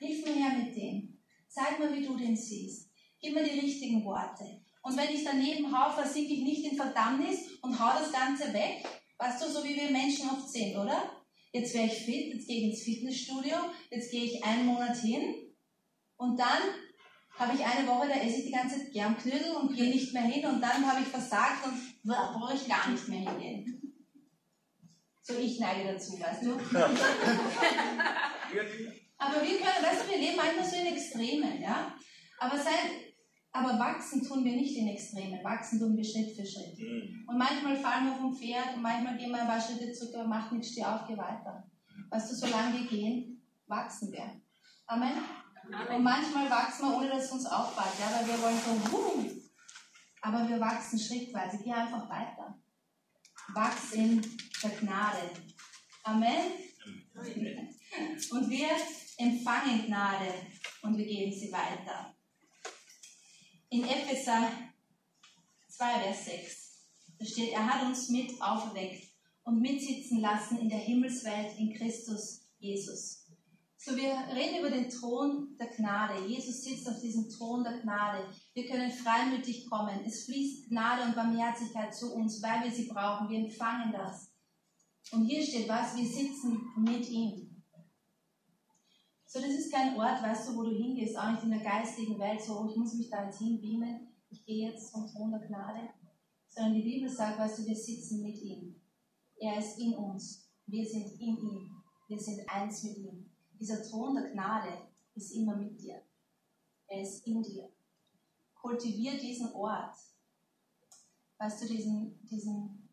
Hilf 0.00 0.24
mir 0.24 0.32
her 0.32 0.56
mit 0.56 0.74
dem. 0.74 1.18
Zeig 1.46 1.78
mir, 1.78 1.94
wie 1.94 2.06
du 2.06 2.16
den 2.16 2.34
siehst. 2.34 2.88
Gib 3.20 3.34
mir 3.34 3.44
die 3.44 3.60
richtigen 3.60 4.02
Worte. 4.02 4.62
Und 4.82 4.96
wenn 4.96 5.14
ich 5.14 5.24
daneben 5.24 5.70
hau, 5.70 5.92
versinke 5.92 6.32
ich 6.32 6.42
nicht 6.42 6.64
in 6.64 6.76
Verdammnis 6.76 7.50
und 7.60 7.78
hau 7.78 7.98
das 7.98 8.10
Ganze 8.10 8.50
weg. 8.54 8.82
Weißt 9.18 9.42
du, 9.42 9.50
so 9.50 9.62
wie 9.62 9.76
wir 9.76 9.90
Menschen 9.90 10.30
oft 10.30 10.48
sind, 10.48 10.74
oder? 10.74 11.20
Jetzt 11.52 11.74
wäre 11.74 11.86
ich 11.86 11.92
fit, 11.92 12.32
jetzt 12.32 12.46
gehe 12.46 12.58
ich 12.58 12.64
ins 12.70 12.82
Fitnessstudio, 12.82 13.56
jetzt 13.90 14.10
gehe 14.10 14.24
ich 14.24 14.42
einen 14.42 14.64
Monat 14.66 14.96
hin 14.96 15.52
und 16.16 16.38
dann 16.38 16.62
habe 17.36 17.54
ich 17.54 17.64
eine 17.64 17.86
Woche, 17.88 18.08
da 18.08 18.14
esse 18.14 18.38
ich 18.38 18.46
die 18.46 18.52
ganze 18.52 18.78
Zeit 18.78 18.92
gern 18.92 19.18
Knödel 19.18 19.56
und 19.56 19.74
gehe 19.74 19.90
nicht 19.90 20.14
mehr 20.14 20.22
hin 20.22 20.46
und 20.46 20.62
dann 20.62 20.86
habe 20.86 21.02
ich 21.02 21.08
versagt 21.08 21.66
und 21.66 21.74
da 22.04 22.32
brauche 22.32 22.54
ich 22.54 22.68
gar 22.68 22.88
nicht 22.88 23.08
mehr 23.08 23.28
hingehen. 23.28 23.82
So 25.22 25.36
ich 25.36 25.58
neige 25.58 25.92
dazu, 25.92 26.18
weißt 26.18 26.44
du? 26.44 26.50
Aber 29.20 29.42
wir 29.42 29.58
können, 29.58 29.84
weißt 29.84 30.04
du, 30.04 30.10
wir 30.10 30.18
leben 30.18 30.36
manchmal 30.36 30.64
so 30.64 30.76
in 30.76 30.86
Extremen, 30.86 31.60
ja? 31.60 31.94
Aber, 32.38 32.56
sein, 32.56 33.12
aber 33.52 33.78
wachsen 33.78 34.26
tun 34.26 34.42
wir 34.42 34.56
nicht 34.56 34.74
in 34.78 34.88
Extremen, 34.88 35.44
wachsen 35.44 35.78
tun 35.78 35.94
wir 35.94 36.04
Schritt 36.04 36.34
für 36.34 36.46
Schritt. 36.46 36.78
Mhm. 36.78 37.28
Und 37.28 37.36
manchmal 37.36 37.76
fallen 37.76 38.06
wir 38.06 38.16
vom 38.16 38.34
Pferd 38.34 38.74
und 38.74 38.82
manchmal 38.82 39.18
gehen 39.18 39.30
wir 39.30 39.42
ein 39.42 39.46
paar 39.46 39.60
Schritte 39.60 39.92
zurück, 39.92 40.14
aber 40.14 40.28
macht 40.28 40.52
nichts, 40.52 40.72
steh 40.72 40.84
auf, 40.84 41.06
geh 41.06 41.18
weiter. 41.18 41.68
Weißt 42.08 42.30
du, 42.30 42.34
solange 42.34 42.78
wir 42.78 42.88
gehen, 42.88 43.46
wachsen 43.66 44.10
wir. 44.10 44.40
Amen. 44.86 45.12
Und 45.94 46.02
manchmal 46.02 46.48
wachsen 46.48 46.88
wir, 46.88 46.96
ohne 46.96 47.10
dass 47.10 47.26
es 47.26 47.32
uns 47.32 47.46
auffällt, 47.46 48.00
ja, 48.00 48.16
weil 48.16 48.26
wir 48.26 48.42
wollen 48.42 48.58
so, 48.58 48.92
wuhu. 48.92 49.30
Aber 50.22 50.48
wir 50.48 50.58
wachsen 50.58 50.98
schrittweise, 50.98 51.58
geh 51.62 51.72
einfach 51.72 52.08
weiter. 52.08 52.58
Wachs 53.52 53.92
in 53.92 54.22
der 54.62 54.70
Gnade. 54.70 55.30
Amen. 56.04 56.52
Und 58.30 58.50
wir 58.50 58.68
empfangen 59.16 59.86
Gnade 59.86 60.32
und 60.82 60.96
wir 60.96 61.06
geben 61.06 61.32
sie 61.32 61.52
weiter. 61.52 62.14
In 63.70 63.84
Epheser 63.84 64.50
2, 65.68 66.00
Vers 66.00 66.24
6, 66.24 66.70
da 67.18 67.24
steht, 67.24 67.52
er 67.52 67.66
hat 67.66 67.86
uns 67.86 68.08
mit 68.08 68.40
auferweckt 68.40 69.08
und 69.44 69.60
mitsitzen 69.60 70.20
lassen 70.20 70.58
in 70.58 70.68
der 70.68 70.78
Himmelswelt 70.78 71.58
in 71.58 71.74
Christus 71.74 72.48
Jesus. 72.58 73.26
So, 73.82 73.96
wir 73.96 74.12
reden 74.34 74.60
über 74.60 74.70
den 74.70 74.90
Thron 74.90 75.56
der 75.58 75.68
Gnade. 75.68 76.26
Jesus 76.26 76.64
sitzt 76.64 76.86
auf 76.86 77.00
diesem 77.00 77.30
Thron 77.30 77.64
der 77.64 77.80
Gnade. 77.80 78.28
Wir 78.52 78.66
können 78.66 78.90
freimütig 78.90 79.70
kommen. 79.70 80.04
Es 80.04 80.26
fließt 80.26 80.68
Gnade 80.68 81.04
und 81.04 81.14
Barmherzigkeit 81.14 81.94
zu 81.94 82.14
uns, 82.14 82.42
weil 82.42 82.64
wir 82.64 82.70
sie 82.70 82.88
brauchen. 82.88 83.30
Wir 83.30 83.38
empfangen 83.38 83.90
das. 83.92 84.30
Und 85.12 85.24
hier 85.24 85.42
steht 85.42 85.66
was, 85.68 85.96
wir 85.96 86.06
sitzen 86.06 86.60
mit 86.76 87.08
ihm. 87.08 87.49
So, 89.32 89.38
das 89.38 89.50
ist 89.50 89.72
kein 89.72 89.96
Ort, 89.96 90.20
weißt 90.20 90.48
du, 90.48 90.56
wo 90.56 90.64
du 90.64 90.72
hingehst, 90.72 91.16
auch 91.16 91.30
nicht 91.30 91.44
in 91.44 91.50
der 91.50 91.60
geistigen 91.60 92.18
Welt, 92.18 92.42
so, 92.42 92.68
ich 92.68 92.74
muss 92.74 92.94
mich 92.94 93.10
da 93.10 93.26
jetzt 93.26 93.38
hinbeamen, 93.38 94.08
ich 94.28 94.44
gehe 94.44 94.68
jetzt 94.68 94.90
zum 94.90 95.06
Thron 95.06 95.30
der 95.30 95.46
Gnade. 95.46 95.88
Sondern 96.48 96.74
die 96.74 96.82
Bibel 96.82 97.08
sagt, 97.08 97.38
weißt 97.38 97.60
du, 97.60 97.66
wir 97.66 97.76
sitzen 97.76 98.22
mit 98.22 98.42
ihm. 98.42 98.74
Er 99.36 99.56
ist 99.56 99.78
in 99.78 99.94
uns. 99.94 100.50
Wir 100.66 100.84
sind 100.84 101.12
in 101.20 101.36
ihm. 101.36 101.70
Wir 102.08 102.18
sind 102.18 102.40
eins 102.48 102.82
mit 102.82 102.96
ihm. 102.98 103.30
Dieser 103.52 103.80
Thron 103.84 104.16
der 104.16 104.32
Gnade 104.32 104.88
ist 105.14 105.30
immer 105.30 105.54
mit 105.54 105.80
dir. 105.80 106.02
Er 106.88 107.02
ist 107.02 107.24
in 107.24 107.40
dir. 107.40 107.70
Kultivier 108.60 109.16
diesen 109.16 109.52
Ort. 109.52 109.94
Weißt 111.38 111.62
du, 111.62 111.68
diesen, 111.68 112.18
diesen, 112.26 112.88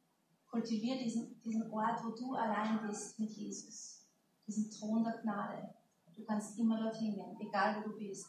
kultivier 0.52 1.00
diesen, 1.00 1.42
diesen 1.42 1.72
Ort, 1.72 2.06
wo 2.06 2.12
du 2.12 2.36
allein 2.36 2.88
bist 2.88 3.18
mit 3.18 3.32
Jesus. 3.32 4.06
Diesen 4.46 4.70
Thron 4.70 5.04
der 5.04 5.18
Gnade. 5.24 5.77
Du 6.18 6.26
kannst 6.26 6.58
immer 6.58 6.82
dorthin 6.82 7.14
gehen, 7.14 7.38
egal 7.40 7.78
wo 7.78 7.90
du 7.90 7.98
bist. 7.98 8.28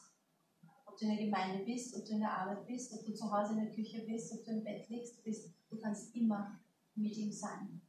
Ob 0.84 0.96
du 0.98 1.06
in 1.06 1.16
der 1.16 1.24
Gemeinde 1.24 1.64
bist, 1.64 1.96
ob 1.96 2.04
du 2.04 2.12
in 2.12 2.20
der 2.20 2.32
Arbeit 2.32 2.66
bist, 2.66 2.92
ob 2.92 3.04
du 3.06 3.14
zu 3.14 3.32
Hause 3.32 3.54
in 3.54 3.64
der 3.64 3.74
Küche 3.74 4.04
bist, 4.06 4.32
ob 4.34 4.44
du 4.44 4.50
im 4.50 4.62
Bett 4.62 4.86
liegst, 4.90 5.24
bist, 5.24 5.50
du 5.70 5.78
kannst 5.78 6.14
immer 6.14 6.60
mit 6.94 7.16
ihm 7.16 7.32
sein. 7.32 7.80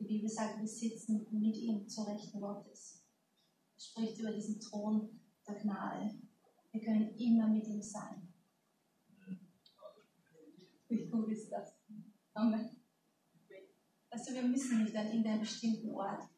Die 0.00 0.04
Bibel 0.04 0.28
sagt, 0.28 0.58
wir 0.58 0.66
sitzen 0.66 1.26
mit 1.30 1.56
ihm 1.56 1.86
zur 1.86 2.08
Rechten 2.08 2.40
Gottes. 2.40 3.04
Es 3.76 3.86
spricht 3.86 4.18
über 4.18 4.32
diesen 4.32 4.58
Thron 4.58 5.20
der 5.46 5.54
Gnade. 5.56 6.18
Wir 6.72 6.80
können 6.80 7.14
immer 7.16 7.48
mit 7.48 7.66
ihm 7.68 7.82
sein. 7.82 8.32
Wie 10.88 11.08
gut 11.08 11.30
ist 11.30 11.50
das? 11.52 11.76
Amen. 12.34 12.68
Weißt 14.10 14.28
du, 14.28 14.34
wir 14.34 14.42
müssen 14.42 14.82
nicht 14.82 14.96
an 14.96 15.06
irgendeinen 15.06 15.40
bestimmten 15.40 15.90
Ort. 15.90 16.28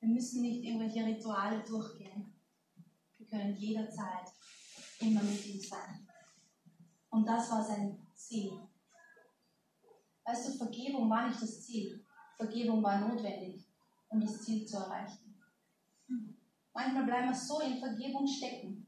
Wir 0.00 0.08
müssen 0.08 0.40
nicht 0.40 0.64
irgendwelche 0.64 1.04
Rituale 1.04 1.62
durchgehen. 1.64 2.37
Können 3.28 3.56
jederzeit 3.56 4.32
immer 5.00 5.22
mit 5.22 5.46
ihm 5.46 5.60
sein. 5.60 6.06
Und 7.10 7.26
das 7.26 7.50
war 7.50 7.64
sein 7.64 7.98
Ziel. 8.14 8.52
Weißt 10.24 10.48
du, 10.48 10.58
Vergebung 10.58 11.08
war 11.08 11.28
nicht 11.28 11.40
das 11.40 11.62
Ziel. 11.64 12.04
Vergebung 12.36 12.82
war 12.82 13.00
notwendig, 13.00 13.66
um 14.08 14.20
das 14.20 14.42
Ziel 14.42 14.66
zu 14.66 14.76
erreichen. 14.76 15.34
Manchmal 16.72 17.04
bleiben 17.04 17.28
wir 17.28 17.34
so 17.34 17.60
in 17.60 17.78
Vergebung 17.78 18.26
stecken. 18.26 18.86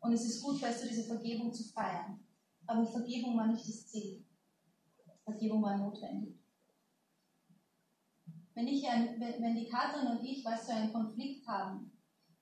Und 0.00 0.12
es 0.12 0.24
ist 0.24 0.42
gut, 0.42 0.60
weißt 0.60 0.84
du, 0.84 0.88
diese 0.88 1.04
Vergebung 1.04 1.52
zu 1.52 1.64
feiern. 1.64 2.20
Aber 2.66 2.84
Vergebung 2.84 3.36
war 3.36 3.46
nicht 3.46 3.66
das 3.66 3.86
Ziel. 3.86 4.24
Vergebung 5.24 5.62
war 5.62 5.78
notwendig. 5.78 6.36
Wenn, 8.54 8.68
ich 8.68 8.86
ein, 8.88 9.20
wenn 9.20 9.56
die 9.56 9.68
Katrin 9.68 10.08
und 10.08 10.24
ich, 10.24 10.44
weißt 10.44 10.68
du, 10.68 10.72
einen 10.72 10.92
Konflikt 10.92 11.46
haben 11.46 11.95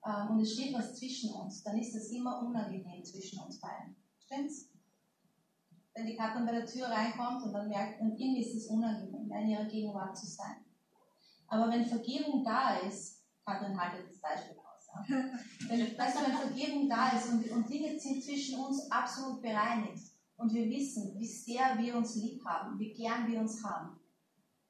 ähm, 0.07 0.31
und 0.31 0.41
es 0.41 0.53
steht 0.53 0.75
was 0.75 0.95
zwischen 0.95 1.35
uns, 1.35 1.63
dann 1.63 1.79
ist 1.79 1.95
das 1.95 2.09
immer 2.09 2.43
unangenehm 2.43 3.05
zwischen 3.05 3.41
uns 3.41 3.61
beiden. 3.61 3.97
Stimmt's? 4.19 4.71
Wenn 5.95 6.07
die 6.07 6.17
Katrin 6.17 6.45
bei 6.45 6.53
der 6.53 6.67
Tür 6.67 6.87
reinkommt 6.89 7.45
und 7.45 7.53
dann 7.53 7.69
merkt, 7.69 8.01
und 8.01 8.19
irgendwie 8.19 8.41
ist 8.41 8.55
es 8.55 8.67
unangenehm, 8.67 9.31
in 9.31 9.49
ihrer 9.49 9.65
Gegenwart 9.67 10.17
zu 10.17 10.27
sein. 10.27 10.65
Aber 11.47 11.71
wenn 11.71 11.85
Vergebung 11.85 12.45
da 12.45 12.79
ist, 12.79 13.23
Katrin 13.47 13.79
haltet 13.79 14.09
das 14.09 14.19
Beispiel 14.21 14.57
aus. 14.59 14.87
Ja? 14.89 15.05
Wenn, 15.69 15.99
weißt 15.99 16.17
du, 16.17 16.25
wenn 16.25 16.37
Vergebung 16.37 16.89
da 16.89 17.11
ist 17.11 17.29
und, 17.31 17.51
und 17.51 17.69
Dinge 17.69 17.99
sind 17.99 18.23
zwischen 18.25 18.59
uns 18.59 18.91
absolut 18.91 19.43
bereinigt, 19.43 20.15
und 20.37 20.53
wir 20.53 20.69
wissen, 20.69 21.15
wie 21.17 21.27
sehr 21.27 21.79
wir 21.79 21.97
uns 21.97 22.17
lieb 22.17 22.45
haben, 22.45 22.79
wie 22.79 22.93
gern 22.93 23.27
wir 23.31 23.41
uns 23.41 23.63
haben, 23.65 23.94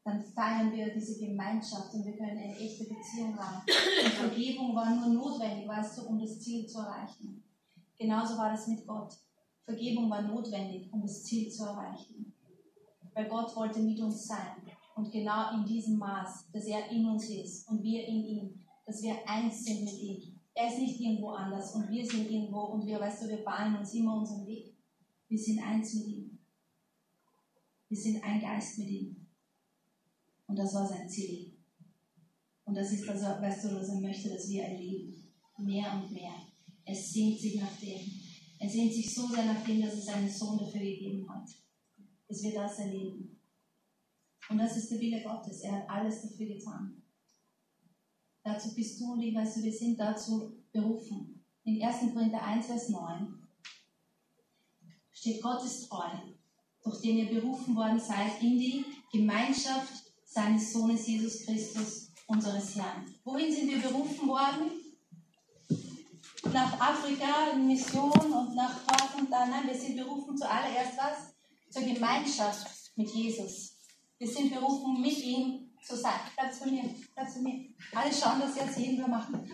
dann 0.04 0.22
feiern 0.22 0.70
wir 0.72 0.92
diese 0.92 1.18
Gemeinschaft 1.18 1.94
und 1.94 2.04
wir 2.04 2.12
können 2.12 2.36
eine 2.36 2.56
echte 2.56 2.84
Beziehung 2.84 3.38
haben. 3.38 3.62
Und 4.04 4.12
Vergebung 4.12 4.76
war 4.76 4.94
nur 4.94 5.08
notwendig, 5.08 5.66
weißt 5.66 5.98
du, 5.98 6.08
um 6.08 6.20
das 6.20 6.38
Ziel 6.40 6.66
zu 6.66 6.78
erreichen. 6.78 7.42
Genauso 7.98 8.36
war 8.36 8.50
das 8.50 8.68
mit 8.68 8.86
Gott. 8.86 9.14
Vergebung 9.64 10.10
war 10.10 10.20
notwendig, 10.20 10.92
um 10.92 11.00
das 11.00 11.24
Ziel 11.24 11.50
zu 11.50 11.64
erreichen. 11.64 12.34
Weil 13.14 13.28
Gott 13.28 13.56
wollte 13.56 13.80
mit 13.80 13.98
uns 13.98 14.26
sein. 14.26 14.56
Und 14.94 15.10
genau 15.10 15.54
in 15.54 15.64
diesem 15.64 15.96
Maß, 15.96 16.50
dass 16.52 16.66
er 16.66 16.90
in 16.90 17.06
uns 17.06 17.28
ist 17.30 17.68
und 17.68 17.82
wir 17.82 18.06
in 18.06 18.24
ihm, 18.24 18.64
dass 18.84 19.02
wir 19.02 19.16
eins 19.26 19.64
sind 19.64 19.84
mit 19.84 19.98
ihm. 19.98 20.38
Er 20.52 20.68
ist 20.68 20.78
nicht 20.78 21.00
irgendwo 21.00 21.30
anders 21.30 21.74
und 21.74 21.88
wir 21.88 22.04
sind 22.06 22.30
irgendwo 22.30 22.60
und 22.60 22.86
wir, 22.86 23.00
weißt 23.00 23.22
du, 23.22 23.28
wir 23.28 23.42
bahnen 23.42 23.78
uns 23.78 23.94
immer 23.94 24.18
unseren 24.18 24.46
Weg. 24.46 24.76
Wir 25.28 25.38
sind 25.38 25.66
eins 25.66 25.94
mit 25.94 26.06
ihm. 26.08 26.38
Wir 27.88 27.96
sind 27.96 28.22
ein 28.22 28.40
Geist 28.40 28.78
mit 28.78 28.88
ihm. 28.88 29.23
Und 30.46 30.56
das 30.56 30.74
war 30.74 30.86
sein 30.86 31.08
Ziel. 31.08 31.52
Und 32.64 32.74
das 32.74 32.92
ist 32.92 33.02
du, 33.02 33.08
was 33.08 33.88
er 33.88 34.00
möchte, 34.00 34.30
dass 34.30 34.48
wir 34.48 34.64
erleben. 34.64 35.14
Mehr 35.58 35.92
und 35.94 36.10
mehr. 36.12 36.34
Er 36.84 36.94
sehnt 36.94 37.38
sich 37.38 37.60
nach 37.60 37.76
dem. 37.78 38.00
Er 38.58 38.68
sehnt 38.68 38.92
sich 38.92 39.14
so 39.14 39.26
sehr 39.28 39.44
nach 39.44 39.64
dem, 39.64 39.82
dass 39.82 39.94
er 39.94 40.00
seinen 40.00 40.30
Sohn 40.30 40.58
dafür 40.58 40.80
gegeben 40.80 41.28
hat. 41.28 41.48
Dass 42.28 42.42
wir 42.42 42.54
das 42.54 42.78
erleben. 42.78 43.40
Und 44.48 44.58
das 44.58 44.76
ist 44.76 44.90
der 44.90 45.00
Wille 45.00 45.22
Gottes. 45.22 45.60
Er 45.60 45.72
hat 45.72 45.90
alles 45.90 46.22
dafür 46.22 46.46
getan. 46.46 47.02
Dazu 48.42 48.74
bist 48.74 49.00
du 49.00 49.12
und 49.12 49.22
ich, 49.22 49.34
weißt 49.34 49.56
du, 49.56 49.62
wir 49.62 49.72
sind 49.72 49.98
dazu 49.98 50.52
berufen. 50.70 51.44
In 51.64 51.82
1. 51.82 52.12
Korinther 52.12 52.42
1, 52.42 52.66
Vers 52.66 52.88
9 52.90 53.48
steht 55.12 55.42
Gott 55.42 55.64
ist 55.64 55.88
treu, 55.88 56.10
durch 56.82 57.00
den 57.00 57.16
ihr 57.16 57.40
berufen 57.40 57.74
worden 57.74 57.98
seid 57.98 58.42
in 58.42 58.58
die 58.58 58.84
Gemeinschaft 59.10 60.03
seines 60.34 60.72
Sohnes 60.72 61.06
Jesus 61.06 61.44
Christus, 61.44 62.10
unseres 62.26 62.74
Herrn. 62.74 63.06
Wohin 63.22 63.52
sind 63.52 63.70
wir 63.70 63.78
berufen 63.78 64.26
worden? 64.28 64.72
Nach 66.52 66.80
Afrika, 66.80 67.52
in 67.52 67.68
Mission 67.68 68.10
und 68.10 68.56
nach 68.56 68.80
dort 68.84 69.14
und 69.16 69.30
da. 69.30 69.46
Nein, 69.46 69.68
wir 69.68 69.78
sind 69.78 69.96
berufen 69.96 70.36
zuallererst 70.36 70.98
was? 70.98 71.34
Zur 71.70 71.82
Gemeinschaft 71.82 72.66
mit 72.96 73.08
Jesus. 73.10 73.76
Wir 74.18 74.28
sind 74.28 74.52
berufen, 74.52 75.00
mit 75.00 75.18
ihm 75.18 75.70
zu 75.86 75.96
sein. 75.96 76.20
Bleib 76.36 76.52
zu 76.52 76.68
mir, 76.68 76.82
bleib 77.14 77.30
zu 77.30 77.40
mir. 77.40 77.66
Alle 77.94 78.12
schauen, 78.12 78.40
dass 78.40 78.54
sie 78.54 78.60
jetzt 78.60 78.74
sehen, 78.74 78.98
wir 78.98 79.08
machen. 79.08 79.48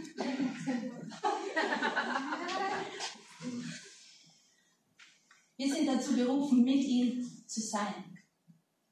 Wir 5.57 5.75
sind 5.75 5.87
dazu 5.87 6.17
berufen, 6.17 6.65
mit 6.65 6.83
ihm 6.85 7.45
zu 7.47 7.61
sein. 7.61 8.17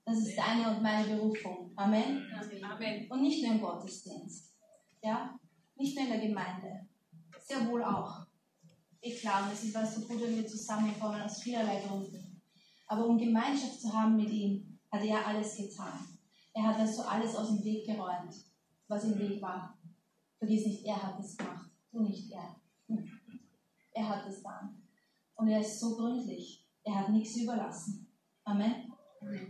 Das 0.09 0.21
ist 0.21 0.39
deine 0.39 0.71
und 0.71 0.83
meine 0.83 1.07
Berufung. 1.07 1.71
Amen. 1.77 2.25
Amen. 2.65 3.11
Und 3.11 3.21
nicht 3.21 3.45
nur 3.45 3.53
im 3.53 3.61
Gottesdienst. 3.61 4.55
Ja? 5.03 5.39
Nicht 5.77 5.95
nur 5.95 6.07
in 6.07 6.11
der 6.11 6.27
Gemeinde. 6.27 6.87
Sehr 7.47 7.69
wohl 7.69 7.85
auch. 7.85 8.25
Ich 9.03 9.21
glaube, 9.21 9.51
es 9.53 9.65
ist 9.65 9.75
was 9.75 9.95
so 9.95 10.01
gut, 10.07 10.23
wenn 10.23 10.35
wir 10.35 10.47
zusammenkommen 10.47 11.21
aus 11.21 11.43
vielerlei 11.43 11.83
Gründen. 11.87 12.41
Aber 12.87 13.05
um 13.05 13.19
Gemeinschaft 13.19 13.83
zu 13.83 13.93
haben 13.93 14.17
mit 14.17 14.31
ihm, 14.31 14.79
hat 14.91 15.05
er 15.05 15.27
alles 15.27 15.55
getan. 15.59 16.09
Er 16.55 16.63
hat 16.69 16.79
also 16.79 17.03
alles 17.03 17.37
aus 17.37 17.49
dem 17.49 17.63
Weg 17.63 17.85
geräumt, 17.85 18.35
was 18.87 19.05
im 19.05 19.19
Weg 19.19 19.43
war. 19.43 19.79
Vergiss 20.39 20.65
nicht, 20.65 20.87
er 20.87 21.03
hat 21.03 21.21
es 21.21 21.37
gemacht, 21.37 21.71
du 21.93 22.01
nicht 22.01 22.33
er. 22.33 22.57
Er 23.93 24.09
hat 24.09 24.27
es 24.27 24.43
dann. 24.43 24.83
Und 25.35 25.49
er 25.49 25.61
ist 25.61 25.79
so 25.79 25.97
gründlich. 25.97 26.65
Er 26.83 26.95
hat 26.95 27.11
nichts 27.11 27.37
überlassen. 27.37 28.11
Amen. 28.45 28.91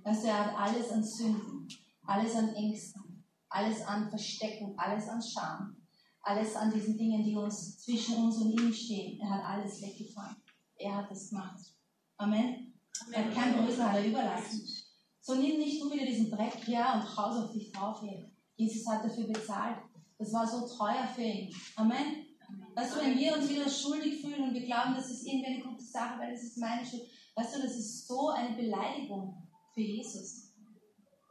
Also 0.04 0.26
er 0.26 0.46
hat 0.46 0.58
alles 0.58 0.90
an 0.90 1.04
Sünden, 1.04 1.68
alles 2.04 2.34
an 2.34 2.54
Ängsten, 2.54 3.24
alles 3.48 3.82
an 3.82 4.08
Verstecken, 4.08 4.74
alles 4.76 5.08
an 5.08 5.22
Scham, 5.22 5.76
alles 6.22 6.56
an 6.56 6.72
diesen 6.72 6.96
Dingen, 6.96 7.24
die 7.24 7.36
uns 7.36 7.78
zwischen 7.78 8.16
uns 8.16 8.36
und 8.38 8.52
ihm 8.52 8.72
stehen. 8.72 9.20
Er 9.20 9.30
hat 9.30 9.44
alles 9.44 9.82
weggefahren. 9.82 10.36
Er 10.76 10.96
hat 10.96 11.10
es 11.10 11.30
gemacht. 11.30 11.58
Amen. 12.16 12.74
Er 13.12 13.24
hat 13.24 13.34
kein 13.34 13.54
Größer 13.54 13.90
hat 13.90 13.98
er 13.98 14.06
überlassen. 14.06 14.66
So 15.20 15.34
nimm 15.34 15.58
nicht 15.58 15.82
du 15.82 15.92
wieder 15.92 16.06
diesen 16.06 16.30
Dreck 16.30 16.66
her 16.66 16.94
und 16.94 17.16
haus 17.16 17.44
auf 17.44 17.52
dich 17.52 17.70
drauf. 17.72 18.00
Hier. 18.00 18.30
Jesus 18.56 18.86
hat 18.88 19.04
dafür 19.04 19.26
bezahlt. 19.26 19.78
Das 20.18 20.32
war 20.32 20.46
so 20.46 20.66
teuer 20.66 21.06
für 21.14 21.22
ihn. 21.22 21.54
Amen. 21.76 22.26
Weißt 22.74 22.94
du, 22.94 23.00
wenn 23.00 23.18
wir 23.18 23.36
uns 23.36 23.48
wieder 23.48 23.68
schuldig 23.68 24.20
fühlen 24.20 24.44
und 24.48 24.54
wir 24.54 24.64
glauben, 24.64 24.94
das 24.94 25.10
ist 25.10 25.26
irgendwie 25.26 25.46
eine 25.46 25.64
gute 25.64 25.82
Sache, 25.82 26.18
weil 26.18 26.32
das 26.32 26.42
ist 26.42 26.58
meine 26.58 26.84
Schuld, 26.84 27.02
weißt 27.34 27.56
du, 27.56 27.62
das 27.62 27.76
ist 27.76 28.06
so 28.06 28.30
eine 28.30 28.56
Beleidigung 28.56 29.47
für 29.78 29.84
Jesus. 29.84 30.54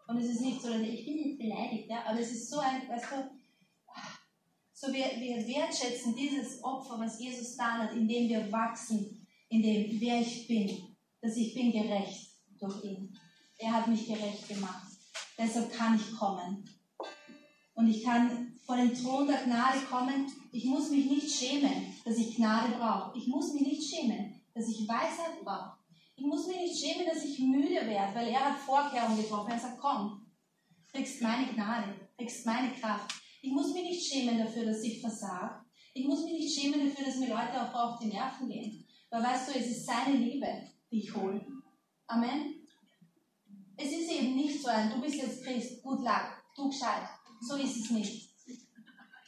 Und 0.07 0.19
es 0.19 0.29
ist 0.29 0.41
nicht 0.41 0.61
so, 0.61 0.69
dass 0.69 0.81
ich 0.81 1.05
bin 1.05 1.15
nicht 1.15 1.37
beleidigt, 1.37 1.89
ja, 1.89 2.05
aber 2.05 2.19
es 2.21 2.31
ist 2.31 2.49
so 2.49 2.59
ein, 2.59 2.87
weißt 2.87 3.05
du, 3.11 3.29
so 4.73 4.87
wir, 4.93 5.05
wir 5.19 5.45
wertschätzen 5.45 6.15
dieses 6.15 6.63
Opfer, 6.63 6.97
was 6.97 7.19
Jesus 7.19 7.57
da 7.57 7.79
hat, 7.79 7.93
indem 7.93 8.29
wir 8.29 8.49
wachsen, 8.49 9.27
in 9.49 9.61
dem, 9.61 9.99
wer 9.99 10.21
ich 10.21 10.47
bin, 10.47 10.95
dass 11.21 11.35
ich 11.35 11.53
bin 11.53 11.73
gerecht 11.73 12.31
durch 12.57 12.83
ihn. 12.85 13.17
Er 13.57 13.73
hat 13.73 13.87
mich 13.89 14.07
gerecht 14.07 14.47
gemacht. 14.47 14.87
Deshalb 15.37 15.73
kann 15.73 15.95
ich 15.95 16.15
kommen. 16.15 16.63
Und 17.73 17.89
ich 17.89 18.03
kann 18.03 18.53
vor 18.65 18.77
den 18.77 18.93
Thron 18.93 19.27
der 19.27 19.43
Gnade 19.43 19.79
kommen. 19.89 20.31
Ich 20.51 20.65
muss 20.65 20.89
mich 20.89 21.09
nicht 21.09 21.29
schämen, 21.29 21.95
dass 22.05 22.17
ich 22.17 22.35
Gnade 22.35 22.77
brauche. 22.77 23.17
Ich 23.17 23.27
muss 23.27 23.53
mich 23.53 23.63
nicht 23.63 23.89
schämen, 23.89 24.41
dass 24.53 24.69
ich 24.69 24.87
Weisheit 24.87 25.43
brauche. 25.43 25.76
Ich 26.17 26.25
muss 26.25 26.47
mich 26.47 26.57
nicht 26.57 26.79
schämen, 26.79 27.05
dass 27.05 27.23
ich 27.23 27.37
müde 27.39 27.85
werde, 27.85 28.15
weil 28.15 28.27
er 28.29 28.45
hat 28.45 28.59
Vorkehrungen 28.59 29.21
getroffen. 29.21 29.51
Er 29.51 29.59
sagt, 29.59 29.79
komm, 29.79 30.25
kriegst 30.91 31.21
meine 31.21 31.53
Gnade, 31.53 31.93
kriegst 32.17 32.43
meine 32.43 32.73
Kraft. 32.73 33.13
Ich 33.41 33.51
muss 33.51 33.71
mich 33.71 33.83
nicht 33.83 34.03
schämen 34.03 34.39
dafür, 34.39 34.65
dass 34.65 34.81
ich 34.81 34.99
versage. 34.99 35.63
Ich 35.93 36.07
muss 36.07 36.23
mich 36.23 36.33
nicht 36.33 36.59
schämen 36.59 36.89
dafür, 36.89 37.05
dass 37.05 37.17
mir 37.17 37.29
Leute 37.29 37.61
auch 37.61 37.73
auf 37.73 37.99
die 37.99 38.07
Nerven 38.07 38.49
gehen. 38.49 38.87
Weil 39.11 39.23
weißt 39.23 39.49
du, 39.49 39.59
es 39.59 39.67
ist 39.67 39.85
seine 39.85 40.17
Liebe, 40.17 40.47
die 40.91 41.03
ich 41.03 41.15
hole. 41.15 41.45
Amen. 42.07 42.67
Es 43.77 43.91
ist 43.91 44.11
eben 44.11 44.35
nicht 44.35 44.59
so 44.59 44.69
ein, 44.69 44.89
du 44.89 44.99
bist 44.99 45.15
jetzt 45.15 45.43
Christ, 45.43 45.83
gut 45.83 45.99
luck, 45.99 46.43
du 46.55 46.67
gescheit. 46.67 47.07
So 47.41 47.55
ist 47.57 47.77
es 47.77 47.91
nicht. 47.91 48.33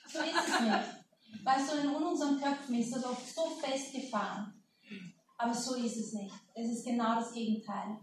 So 0.08 0.20
ist 0.20 0.48
es 0.48 0.60
nicht. 0.60 1.46
Weißt 1.46 1.72
du, 1.72 1.78
in 1.78 1.90
unseren 1.90 2.42
Köpfen 2.42 2.76
ist 2.76 2.96
das 2.96 3.06
oft 3.06 3.36
so 3.36 3.46
festgefahren. 3.62 4.59
Aber 5.40 5.54
so 5.54 5.76
ist 5.76 5.96
es 5.96 6.12
nicht. 6.12 6.36
Es 6.54 6.70
ist 6.70 6.86
genau 6.86 7.16
das 7.16 7.32
Gegenteil. 7.32 7.98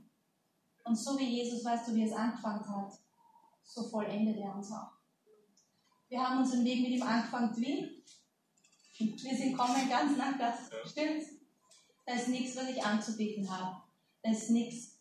Und 0.84 0.96
so 0.96 1.18
wie 1.18 1.42
Jesus, 1.42 1.62
weißt 1.62 1.88
du, 1.88 1.94
wie 1.94 2.04
es 2.04 2.14
angefangen 2.14 2.66
hat, 2.66 2.98
so 3.62 3.82
vollendet 3.82 4.38
er 4.38 4.54
uns 4.54 4.72
auch. 4.72 4.92
Wir 6.08 6.18
haben 6.18 6.38
unseren 6.38 6.64
Weg 6.64 6.80
mit 6.80 6.92
ihm 6.92 7.02
angefangen, 7.02 7.54
wie? 7.58 8.02
Wir 8.98 9.36
sind 9.36 9.54
kommen 9.54 9.86
ganz 9.90 10.16
nach 10.16 10.38
das. 10.38 10.70
Stimmt's? 10.90 11.26
Da 12.06 12.14
ist 12.14 12.28
nichts, 12.28 12.56
was 12.56 12.70
ich 12.70 12.82
anzubieten 12.82 13.50
habe. 13.50 13.82
Da 14.22 14.30
ist 14.30 14.50
nichts, 14.50 14.98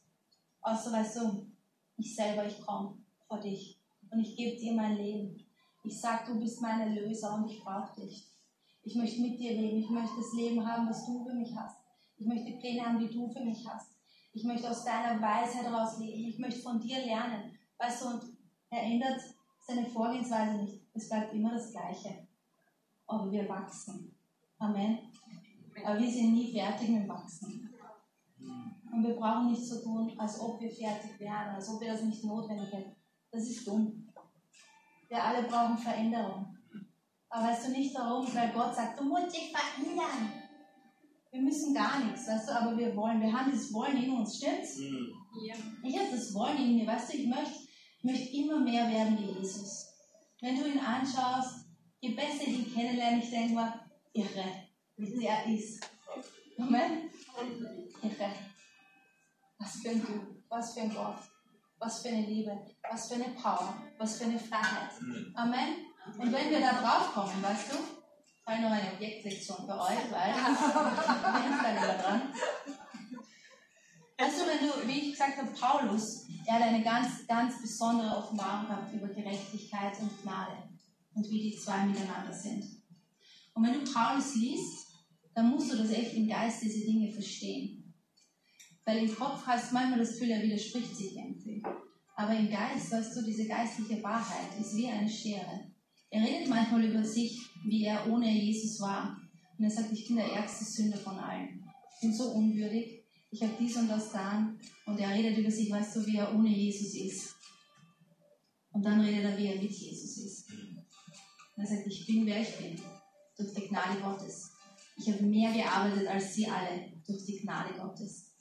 außer, 0.60 0.91
weißt 0.91 1.17
du, 1.17 1.48
ich 1.95 2.13
selber, 2.13 2.45
ich 2.45 2.60
komme 2.65 2.98
vor 3.30 3.39
dich 3.39 3.80
und 4.10 4.19
ich 4.19 4.36
gebe 4.36 4.60
dir 4.60 4.74
mein 4.74 4.98
Leben. 4.98 5.45
Ich 5.86 6.02
sage, 6.02 6.34
du 6.34 6.39
bist 6.39 6.62
mein 6.62 6.82
Erlöser 6.82 7.36
und 7.36 7.50
ich 7.50 7.63
brauche 7.63 8.02
dich. 8.02 8.28
Ich 8.84 8.95
möchte 8.95 9.21
mit 9.21 9.39
dir 9.39 9.54
leben. 9.54 9.78
Ich 9.78 9.89
möchte 9.89 10.17
das 10.17 10.34
Leben 10.34 10.67
haben, 10.67 10.89
was 10.89 11.06
du 11.06 11.24
für 11.24 11.34
mich 11.34 11.56
hast. 11.56 11.85
Ich 12.17 12.25
möchte 12.25 12.58
Pläne 12.58 12.86
haben, 12.86 12.99
die 12.99 13.13
du 13.13 13.28
für 13.28 13.43
mich 13.43 13.67
hast. 13.67 13.95
Ich 14.34 14.43
möchte 14.43 14.69
aus 14.69 14.84
deiner 14.84 15.21
Weisheit 15.21 15.63
heraus 15.63 15.99
leben. 15.99 16.30
Ich 16.30 16.39
möchte 16.39 16.62
von 16.62 16.80
dir 16.80 17.06
lernen. 17.06 17.58
Weißt 17.78 18.04
du, 18.04 18.08
und 18.10 18.23
er 18.69 18.84
ändert 18.84 19.21
seine 19.65 19.86
Vorgehensweise 19.86 20.62
nicht. 20.62 20.82
Es 20.93 21.10
bleibt 21.10 21.34
immer 21.34 21.54
das 21.54 21.71
Gleiche. 21.71 22.28
Aber 23.08 23.32
wir 23.32 23.47
wachsen. 23.47 24.15
Amen. 24.60 24.99
Aber 25.84 25.99
wir 25.99 26.12
sind 26.12 26.34
nie 26.34 26.51
fertig 26.51 26.89
mit 26.89 27.08
Wachsen. 27.08 27.69
Und 28.91 29.04
wir 29.04 29.15
brauchen 29.15 29.51
nicht 29.51 29.65
so 29.65 29.82
tun, 29.82 30.17
als 30.17 30.39
ob 30.39 30.60
wir 30.62 30.71
fertig 30.71 31.19
wären, 31.19 31.56
als 31.56 31.69
ob 31.69 31.82
wir 31.82 31.91
das 31.91 32.04
nicht 32.04 32.23
notwendig 32.23 32.71
hätten. 32.71 32.95
Das 33.32 33.43
ist 33.43 33.67
dumm. 33.67 34.08
Wir 35.10 35.23
alle 35.23 35.43
brauchen 35.43 35.78
Veränderung. 35.78 36.58
Aber 37.30 37.47
weißt 37.47 37.67
du 37.67 37.71
nicht 37.71 37.95
darum, 37.95 38.25
weil 38.34 38.54
Gott 38.54 38.73
sagt, 38.73 38.99
du 38.99 39.04
musst 39.04 39.36
dich 39.36 39.51
verändern. 39.51 40.45
Wir 41.36 41.41
müssen 41.41 41.74
gar 41.74 42.00
nichts, 42.00 42.30
weißt 42.30 42.48
du, 42.48 42.54
aber 42.54 42.78
wir 42.78 42.95
wollen. 42.95 43.19
Wir 43.19 43.34
haben 43.34 43.52
dieses 43.52 43.74
Wollen 43.74 44.02
in 44.02 44.10
uns, 44.10 44.38
stimmt's? 44.38 44.78
Mhm. 44.78 45.12
Ja. 45.45 45.56
Ich 45.84 46.00
habe 46.00 46.10
das 46.10 46.34
Wollen 46.34 46.58
in 46.58 46.78
mir, 46.78 46.88
weißt 46.88 47.12
du, 47.12 47.17
ich 47.17 47.28
möchte, 47.28 47.60
ich 47.98 48.04
möchte 48.06 48.38
immer 48.38 48.62
mehr 48.62 48.89
werden 48.89 49.17
wie 49.19 49.38
Jesus. 49.39 49.86
Wenn 50.39 50.56
du 50.56 50.65
ihn 50.65 50.80
anschaust, 50.80 51.65
je 52.00 52.12
besser 52.12 52.43
ich 52.43 52.60
ihn 52.60 52.74
kennenlerne, 52.74 53.21
ich 53.21 53.30
denke 53.30 53.54
mal, 53.54 53.82
irre, 54.13 54.45
wie 54.95 55.19
der 55.19 55.45
ist. 55.48 55.86
Amen? 56.58 57.10
Irre. 58.02 58.32
Was 59.60 59.76
für 59.82 59.89
ein 59.89 60.02
Du, 60.02 60.41
was 60.48 60.74
für 60.74 60.82
ein 60.84 60.93
Gott, 60.93 61.17
was 61.80 62.02
für 62.02 62.08
eine 62.08 62.28
Liebe, 62.28 62.65
was 62.89 63.10
für 63.10 63.15
eine 63.15 63.34
Power, 63.34 63.76
was 63.98 64.17
für 64.17 64.24
eine 64.24 64.39
Freiheit. 64.39 65.02
Mhm. 65.02 65.34
Amen? 65.36 65.76
Und 66.17 66.32
wenn 66.32 66.50
wir 66.50 66.62
da 66.62 66.82
drauf 66.82 67.13
kommen, 67.13 67.43
weißt 67.43 67.74
du, 67.74 68.05
habe 68.46 68.58
ich 68.58 68.64
noch 68.64 68.72
eine 68.72 68.94
Objektlektion 68.94 69.66
für 69.66 69.80
euch, 69.80 70.12
weil 70.12 70.30
ich 70.30 71.62
bin 71.62 71.76
da 71.76 71.98
dran. 71.98 72.22
Paulus, 75.60 76.28
er 76.46 76.56
hat 76.56 76.62
eine 76.62 76.84
ganz, 76.84 77.26
ganz 77.28 77.62
besondere 77.62 78.16
Offenbarung 78.16 78.68
gehabt 78.68 78.94
über 78.94 79.08
Gerechtigkeit 79.08 80.00
und 80.00 80.22
Gnade 80.22 80.70
und 81.16 81.30
wie 81.30 81.50
die 81.50 81.58
zwei 81.58 81.86
miteinander 81.86 82.32
sind. 82.32 82.64
Und 83.54 83.66
wenn 83.66 83.74
du 83.74 83.92
Paulus 83.92 84.36
liest, 84.36 84.88
dann 85.34 85.50
musst 85.50 85.72
du 85.72 85.78
das 85.78 85.92
echt 85.92 86.14
im 86.14 86.28
Geist 86.28 86.62
diese 86.62 86.86
Dinge 86.86 87.12
verstehen. 87.12 87.94
Weil 88.86 89.00
im 89.00 89.16
Kopf 89.16 89.46
hast 89.48 89.72
du 89.72 89.74
manchmal 89.74 90.00
das 90.00 90.12
Gefühl, 90.12 90.32
er 90.32 90.44
widerspricht 90.44 90.96
sich 90.96 91.18
irgendwie. 91.18 91.64
Aber 92.16 92.34
im 92.34 92.50
Geist, 92.50 92.92
weißt 92.92 93.18
du, 93.18 93.24
diese 93.24 93.48
geistliche 93.48 94.02
Wahrheit 94.04 94.58
ist 94.60 94.76
wie 94.76 94.88
eine 94.88 95.10
Schere. 95.10 95.72
Er 96.10 96.22
redet 96.22 96.50
manchmal 96.50 96.86
über 96.86 97.04
sich, 97.04 97.39
wie 97.65 97.84
er 97.84 98.08
ohne 98.10 98.32
Jesus 98.32 98.80
war. 98.80 99.18
Und 99.58 99.65
er 99.65 99.72
sagt, 99.72 99.91
ich 99.91 100.08
bin 100.08 100.18
der 100.18 100.32
ärgste 100.32 100.65
Sünder 100.65 100.98
von 100.98 101.18
allen. 101.18 101.63
Ich 101.96 102.02
bin 102.02 102.13
so 102.13 102.32
unwürdig. 102.32 103.04
Ich 103.32 103.41
habe 103.41 103.54
dies 103.60 103.76
und 103.78 103.88
das 103.88 104.12
getan. 104.26 104.60
Und 104.86 105.00
er 105.00 105.10
redet 105.10 105.38
über 105.38 105.52
sich, 105.52 105.70
weißt 105.70 105.96
du, 105.96 106.06
wie 106.06 106.18
er 106.18 106.34
ohne 106.34 106.50
Jesus 106.50 106.96
ist. 106.96 107.36
Und 108.72 108.84
dann 108.84 109.02
redet 109.02 109.24
er, 109.24 109.38
wie 109.38 109.48
er 109.48 109.62
mit 109.62 109.72
Jesus 109.72 110.18
ist. 110.18 110.50
Und 110.52 111.63
er 111.63 111.65
sagt, 111.65 111.88
ich 111.88 112.06
bin, 112.06 112.26
wer 112.26 112.41
ich 112.41 112.58
bin, 112.58 112.80
durch 113.38 113.54
die 113.54 113.68
Gnade 113.68 114.00
Gottes. 114.02 114.52
Ich 114.98 115.12
habe 115.12 115.24
mehr 115.24 115.52
gearbeitet 115.52 116.08
als 116.08 116.36
sie 116.36 116.48
alle, 116.48 116.91
durch 117.06 117.26
die 117.26 117.39
Gnade 117.39 117.74
Gottes. 117.78 118.32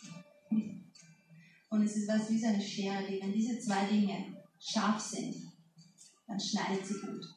Und 0.50 1.82
es 1.82 1.96
ist 1.96 2.08
was 2.08 2.30
wie 2.30 2.38
so 2.38 2.46
eine 2.46 2.60
Schere, 2.60 3.04
wenn 3.20 3.32
diese 3.32 3.58
zwei 3.58 3.86
Dinge 3.86 4.36
scharf 4.60 5.00
sind, 5.00 5.34
dann 6.26 6.38
schneidet 6.38 6.86
sie 6.86 7.00
gut. 7.00 7.33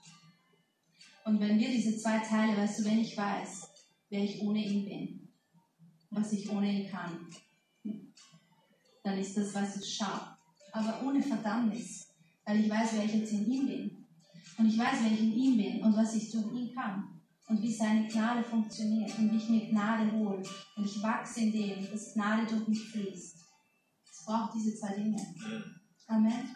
Und 1.27 1.41
wenn 1.41 1.59
wir 1.59 1.69
diese 1.69 1.97
zwei 1.97 2.19
Teile, 2.19 2.55
weißt 2.55 2.79
du, 2.79 2.85
wenn 2.85 2.99
ich 2.99 3.17
weiß, 3.17 3.69
wer 4.09 4.23
ich 4.23 4.41
ohne 4.41 4.63
ihn 4.63 4.85
bin, 4.85 5.29
was 6.09 6.31
ich 6.31 6.49
ohne 6.49 6.71
ihn 6.71 6.89
kann, 6.89 7.27
dann 9.03 9.17
ist 9.17 9.35
das, 9.35 9.53
weißt 9.53 9.75
du, 9.75 9.85
scharf. 9.85 10.37
Aber 10.71 11.05
ohne 11.05 11.21
Verdammnis, 11.21 12.07
weil 12.45 12.61
ich 12.61 12.69
weiß, 12.69 12.93
wer 12.93 13.03
ich 13.03 13.13
jetzt 13.13 13.33
in 13.33 13.51
ihm 13.51 13.67
bin. 13.67 14.05
Und 14.57 14.67
ich 14.67 14.77
weiß, 14.77 14.99
wer 15.01 15.11
ich 15.11 15.19
in 15.19 15.33
ihm 15.33 15.57
bin 15.57 15.83
und 15.83 15.97
was 15.97 16.15
ich 16.15 16.31
durch 16.31 16.53
ihn 16.53 16.73
kann. 16.73 17.03
Und 17.49 17.61
wie 17.61 17.73
seine 17.73 18.07
Gnade 18.07 18.43
funktioniert 18.43 19.17
und 19.17 19.31
wie 19.31 19.37
ich 19.37 19.49
mir 19.49 19.69
Gnade 19.69 20.09
hole. 20.13 20.41
Und 20.77 20.85
ich 20.85 21.03
wachse 21.03 21.41
in 21.41 21.51
dem, 21.51 21.91
dass 21.91 22.13
Gnade 22.13 22.45
durch 22.45 22.67
mich 22.69 22.83
fließt 22.89 23.47
braucht 24.27 24.53
diese 24.55 24.75
zwei 24.75 24.93
Dinge. 24.93 25.17
Amen. 26.07 26.55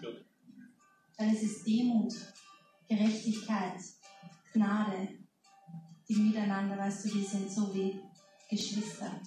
Weil 1.17 1.33
es 1.33 1.41
ist 1.41 1.65
Demut, 1.65 2.13
Gerechtigkeit, 2.87 3.79
Gnade, 4.53 5.07
die 6.07 6.15
miteinander, 6.15 6.77
weißt 6.77 7.05
du, 7.05 7.09
die 7.09 7.23
sind 7.23 7.51
so 7.51 7.73
wie 7.73 7.99
Geschwister. 8.49 9.21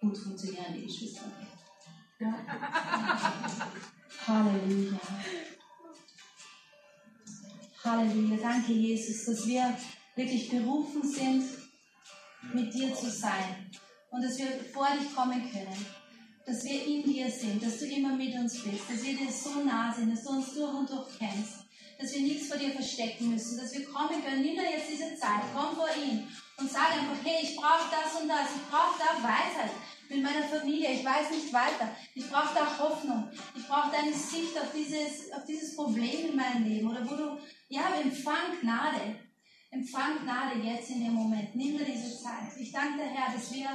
Gut 0.00 0.16
funktionieren 0.16 0.74
die 0.74 0.86
Geschwister. 0.86 1.26
Ja. 2.18 2.34
Halleluja. 4.26 5.00
Halleluja. 7.84 8.36
Danke, 8.36 8.72
Jesus, 8.72 9.24
dass 9.24 9.46
wir 9.46 9.76
wirklich 10.14 10.50
berufen 10.50 11.02
sind, 11.02 11.44
mit 12.52 12.72
dir 12.72 12.94
zu 12.94 13.10
sein 13.10 13.70
und 14.10 14.22
dass 14.22 14.38
wir 14.38 14.64
vor 14.72 14.88
dich 14.96 15.14
kommen 15.14 15.50
können 15.50 15.86
dass 16.50 16.64
wir 16.64 16.84
in 16.84 17.04
dir 17.04 17.30
sind, 17.30 17.62
dass 17.62 17.78
du 17.78 17.86
immer 17.86 18.16
mit 18.16 18.34
uns 18.34 18.62
bist, 18.62 18.90
dass 18.90 19.04
wir 19.04 19.16
dir 19.16 19.30
so 19.30 19.62
nah 19.62 19.92
sind, 19.92 20.12
dass 20.12 20.24
du 20.24 20.30
uns 20.30 20.52
durch 20.54 20.74
und 20.74 20.90
durch 20.90 21.18
kennst, 21.18 21.59
dass 22.10 22.18
wir 22.18 22.26
nichts 22.26 22.48
vor 22.48 22.56
dir 22.56 22.72
verstecken 22.72 23.30
müssen, 23.30 23.56
dass 23.56 23.72
wir 23.72 23.84
kommen 23.84 24.22
können, 24.24 24.42
nimm 24.42 24.56
dir 24.56 24.70
jetzt 24.70 24.90
diese 24.90 25.14
Zeit, 25.16 25.42
komm 25.54 25.76
vor 25.76 25.88
ihn 25.96 26.26
und 26.58 26.70
sag 26.70 26.92
einfach, 26.92 27.16
hey, 27.22 27.38
ich 27.42 27.56
brauche 27.56 27.86
das 27.90 28.20
und 28.20 28.28
das, 28.28 28.48
ich 28.56 28.68
brauche 28.68 28.98
da 28.98 29.22
Weisheit 29.22 29.70
mit 30.08 30.22
meiner 30.22 30.42
Familie, 30.42 30.92
ich 30.92 31.04
weiß 31.04 31.30
nicht 31.30 31.52
weiter, 31.52 31.94
ich 32.14 32.28
brauche 32.28 32.54
da 32.54 32.78
Hoffnung, 32.78 33.30
ich 33.56 33.66
brauche 33.66 33.92
deine 33.92 34.12
Sicht 34.12 34.58
auf 34.58 34.72
dieses, 34.74 35.32
auf 35.32 35.44
dieses 35.46 35.76
Problem 35.76 36.30
in 36.30 36.36
meinem 36.36 36.64
Leben 36.64 36.90
oder 36.90 37.08
wo 37.08 37.14
du, 37.14 37.38
ja, 37.68 37.94
empfang 38.02 38.58
Gnade, 38.60 39.14
empfang 39.70 40.24
Gnade 40.24 40.58
jetzt 40.58 40.90
in 40.90 41.04
dem 41.04 41.12
Moment, 41.12 41.54
nimm 41.54 41.78
dir 41.78 41.84
diese 41.84 42.18
Zeit. 42.20 42.50
Ich 42.58 42.72
danke 42.72 42.98
dir, 42.98 43.10
Herr, 43.10 43.32
dass 43.32 43.54
wir 43.54 43.68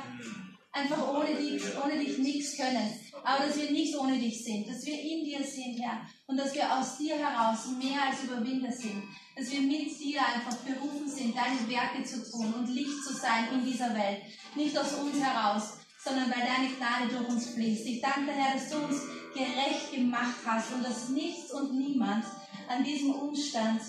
einfach 0.73 1.07
ohne 1.07 1.35
dich, 1.35 1.63
ohne 1.81 1.97
dich 1.97 2.17
nichts 2.17 2.57
können. 2.57 2.91
Aber 3.23 3.45
dass 3.45 3.57
wir 3.57 3.71
nicht 3.71 3.95
ohne 3.95 4.19
dich 4.19 4.43
sind, 4.43 4.67
dass 4.67 4.85
wir 4.85 4.99
in 4.99 5.23
dir 5.23 5.41
sind, 5.41 5.79
Herr, 5.79 6.05
und 6.27 6.38
dass 6.38 6.53
wir 6.55 6.77
aus 6.77 6.97
dir 6.97 7.15
heraus 7.17 7.67
mehr 7.77 8.01
als 8.09 8.23
Überwinder 8.23 8.71
sind. 8.71 9.03
Dass 9.35 9.51
wir 9.51 9.61
mit 9.61 9.99
dir 9.99 10.21
einfach 10.25 10.57
berufen 10.57 11.07
sind, 11.07 11.35
deine 11.35 11.69
Werke 11.69 12.03
zu 12.03 12.29
tun 12.29 12.53
und 12.53 12.69
Licht 12.69 13.03
zu 13.03 13.13
sein 13.13 13.47
in 13.53 13.65
dieser 13.65 13.93
Welt. 13.93 14.21
Nicht 14.55 14.77
aus 14.77 14.93
uns 14.93 15.19
heraus, 15.21 15.77
sondern 16.03 16.31
weil 16.31 16.47
deine 16.47 16.69
Gnade 16.73 17.13
durch 17.13 17.29
uns 17.29 17.49
fließt. 17.49 17.85
Ich 17.85 18.01
danke, 18.01 18.31
Herr, 18.31 18.55
dass 18.55 18.69
du 18.69 18.77
uns 18.77 19.01
gerecht 19.33 19.91
gemacht 19.91 20.35
hast 20.45 20.73
und 20.73 20.83
dass 20.83 21.09
nichts 21.09 21.51
und 21.51 21.77
niemand 21.77 22.25
an 22.69 22.83
diesem 22.83 23.11
Umstand 23.11 23.81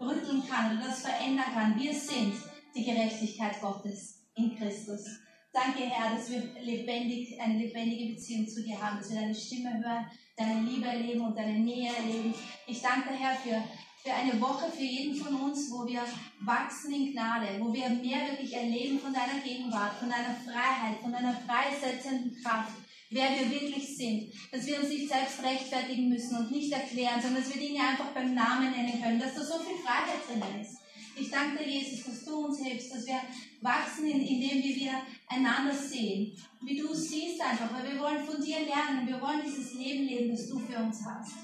rütteln 0.00 0.42
kann 0.48 0.76
oder 0.76 0.88
das 0.88 1.02
verändern 1.02 1.52
kann. 1.54 1.78
Wir 1.78 1.94
sind 1.94 2.34
die 2.74 2.84
Gerechtigkeit 2.84 3.60
Gottes 3.60 4.22
in 4.34 4.56
Christus. 4.56 5.06
Danke, 5.52 5.84
Herr, 5.84 6.16
dass 6.16 6.28
wir 6.30 6.42
lebendig, 6.60 7.40
eine 7.40 7.58
lebendige 7.58 8.14
Beziehung 8.14 8.48
zu 8.48 8.62
dir 8.62 8.80
haben, 8.82 8.98
dass 8.98 9.10
wir 9.10 9.20
deine 9.20 9.34
Stimme 9.34 9.72
hören, 9.82 10.06
deine 10.36 10.60
Liebe 10.62 10.86
erleben 10.86 11.20
und 11.20 11.36
deine 11.36 11.58
Nähe 11.58 11.92
erleben. 11.94 12.34
Ich 12.66 12.80
danke, 12.80 13.10
Herr, 13.10 13.36
für, 13.36 13.62
für 14.02 14.14
eine 14.14 14.40
Woche 14.40 14.70
für 14.70 14.82
jeden 14.82 15.14
von 15.14 15.34
uns, 15.34 15.70
wo 15.70 15.86
wir 15.86 16.02
wachsen 16.40 16.92
in 16.92 17.12
Gnade, 17.12 17.58
wo 17.60 17.72
wir 17.72 17.88
mehr 17.88 18.30
wirklich 18.30 18.54
erleben 18.54 18.98
von 18.98 19.12
deiner 19.12 19.40
Gegenwart, 19.44 19.94
von 19.98 20.10
deiner 20.10 20.34
Freiheit, 20.34 21.00
von 21.02 21.12
deiner 21.12 21.34
freisetzenden 21.34 22.36
Kraft 22.42 22.72
wer 23.14 23.30
wir 23.30 23.50
wirklich 23.50 23.96
sind. 23.96 24.32
Dass 24.50 24.66
wir 24.66 24.80
uns 24.80 24.88
nicht 24.88 25.08
selbst 25.08 25.42
rechtfertigen 25.42 26.08
müssen 26.08 26.36
und 26.36 26.50
nicht 26.50 26.72
erklären, 26.72 27.22
sondern 27.22 27.42
dass 27.42 27.54
wir 27.54 27.62
Dinge 27.62 27.80
einfach 27.80 28.10
beim 28.12 28.34
Namen 28.34 28.72
nennen 28.72 29.00
können, 29.00 29.20
dass 29.20 29.34
da 29.34 29.44
so 29.44 29.58
viel 29.60 29.76
Freiheit 29.76 30.26
drin 30.28 30.60
ist. 30.60 30.83
Ich 31.16 31.30
danke 31.30 31.62
dir, 31.62 31.70
Jesus, 31.70 32.04
dass 32.04 32.24
du 32.24 32.46
uns 32.46 32.58
hilfst, 32.60 32.92
dass 32.92 33.06
wir 33.06 33.20
wachsen, 33.60 34.06
indem 34.06 34.62
wir 34.62 34.92
einander 35.28 35.74
sehen. 35.74 36.36
Wie 36.62 36.76
du 36.76 36.92
siehst 36.92 37.40
einfach, 37.40 37.72
weil 37.72 37.92
wir 37.92 38.00
wollen 38.00 38.24
von 38.24 38.42
dir 38.42 38.60
lernen. 38.60 39.06
Wir 39.06 39.20
wollen 39.20 39.42
dieses 39.44 39.74
Leben 39.74 40.04
leben, 40.06 40.30
das 40.30 40.48
du 40.48 40.58
für 40.58 40.78
uns 40.78 41.04
hast. 41.04 41.34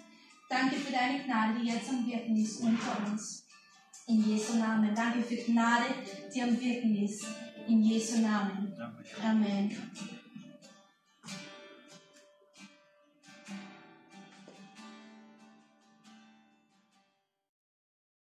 Danke 0.48 0.76
für 0.76 0.92
deine 0.92 1.22
Gnade, 1.24 1.61
die 1.61 1.68
jetzt 1.68 1.88
am 1.88 2.04
Wirken 2.06 2.37
ist 2.37 2.61
unter 2.61 3.06
uns. 3.06 3.46
In 4.09 4.28
Jesu 4.28 4.56
Namen. 4.56 4.92
Danke 4.94 5.22
für 5.22 5.37
Gnade, 5.37 5.94
die 6.35 6.42
am 6.42 6.61
Wirken 6.61 7.04
ist. 7.04 7.24
In 7.68 7.83
Jesu 7.83 8.18
Namen. 8.20 8.74
Amen. 9.22 9.70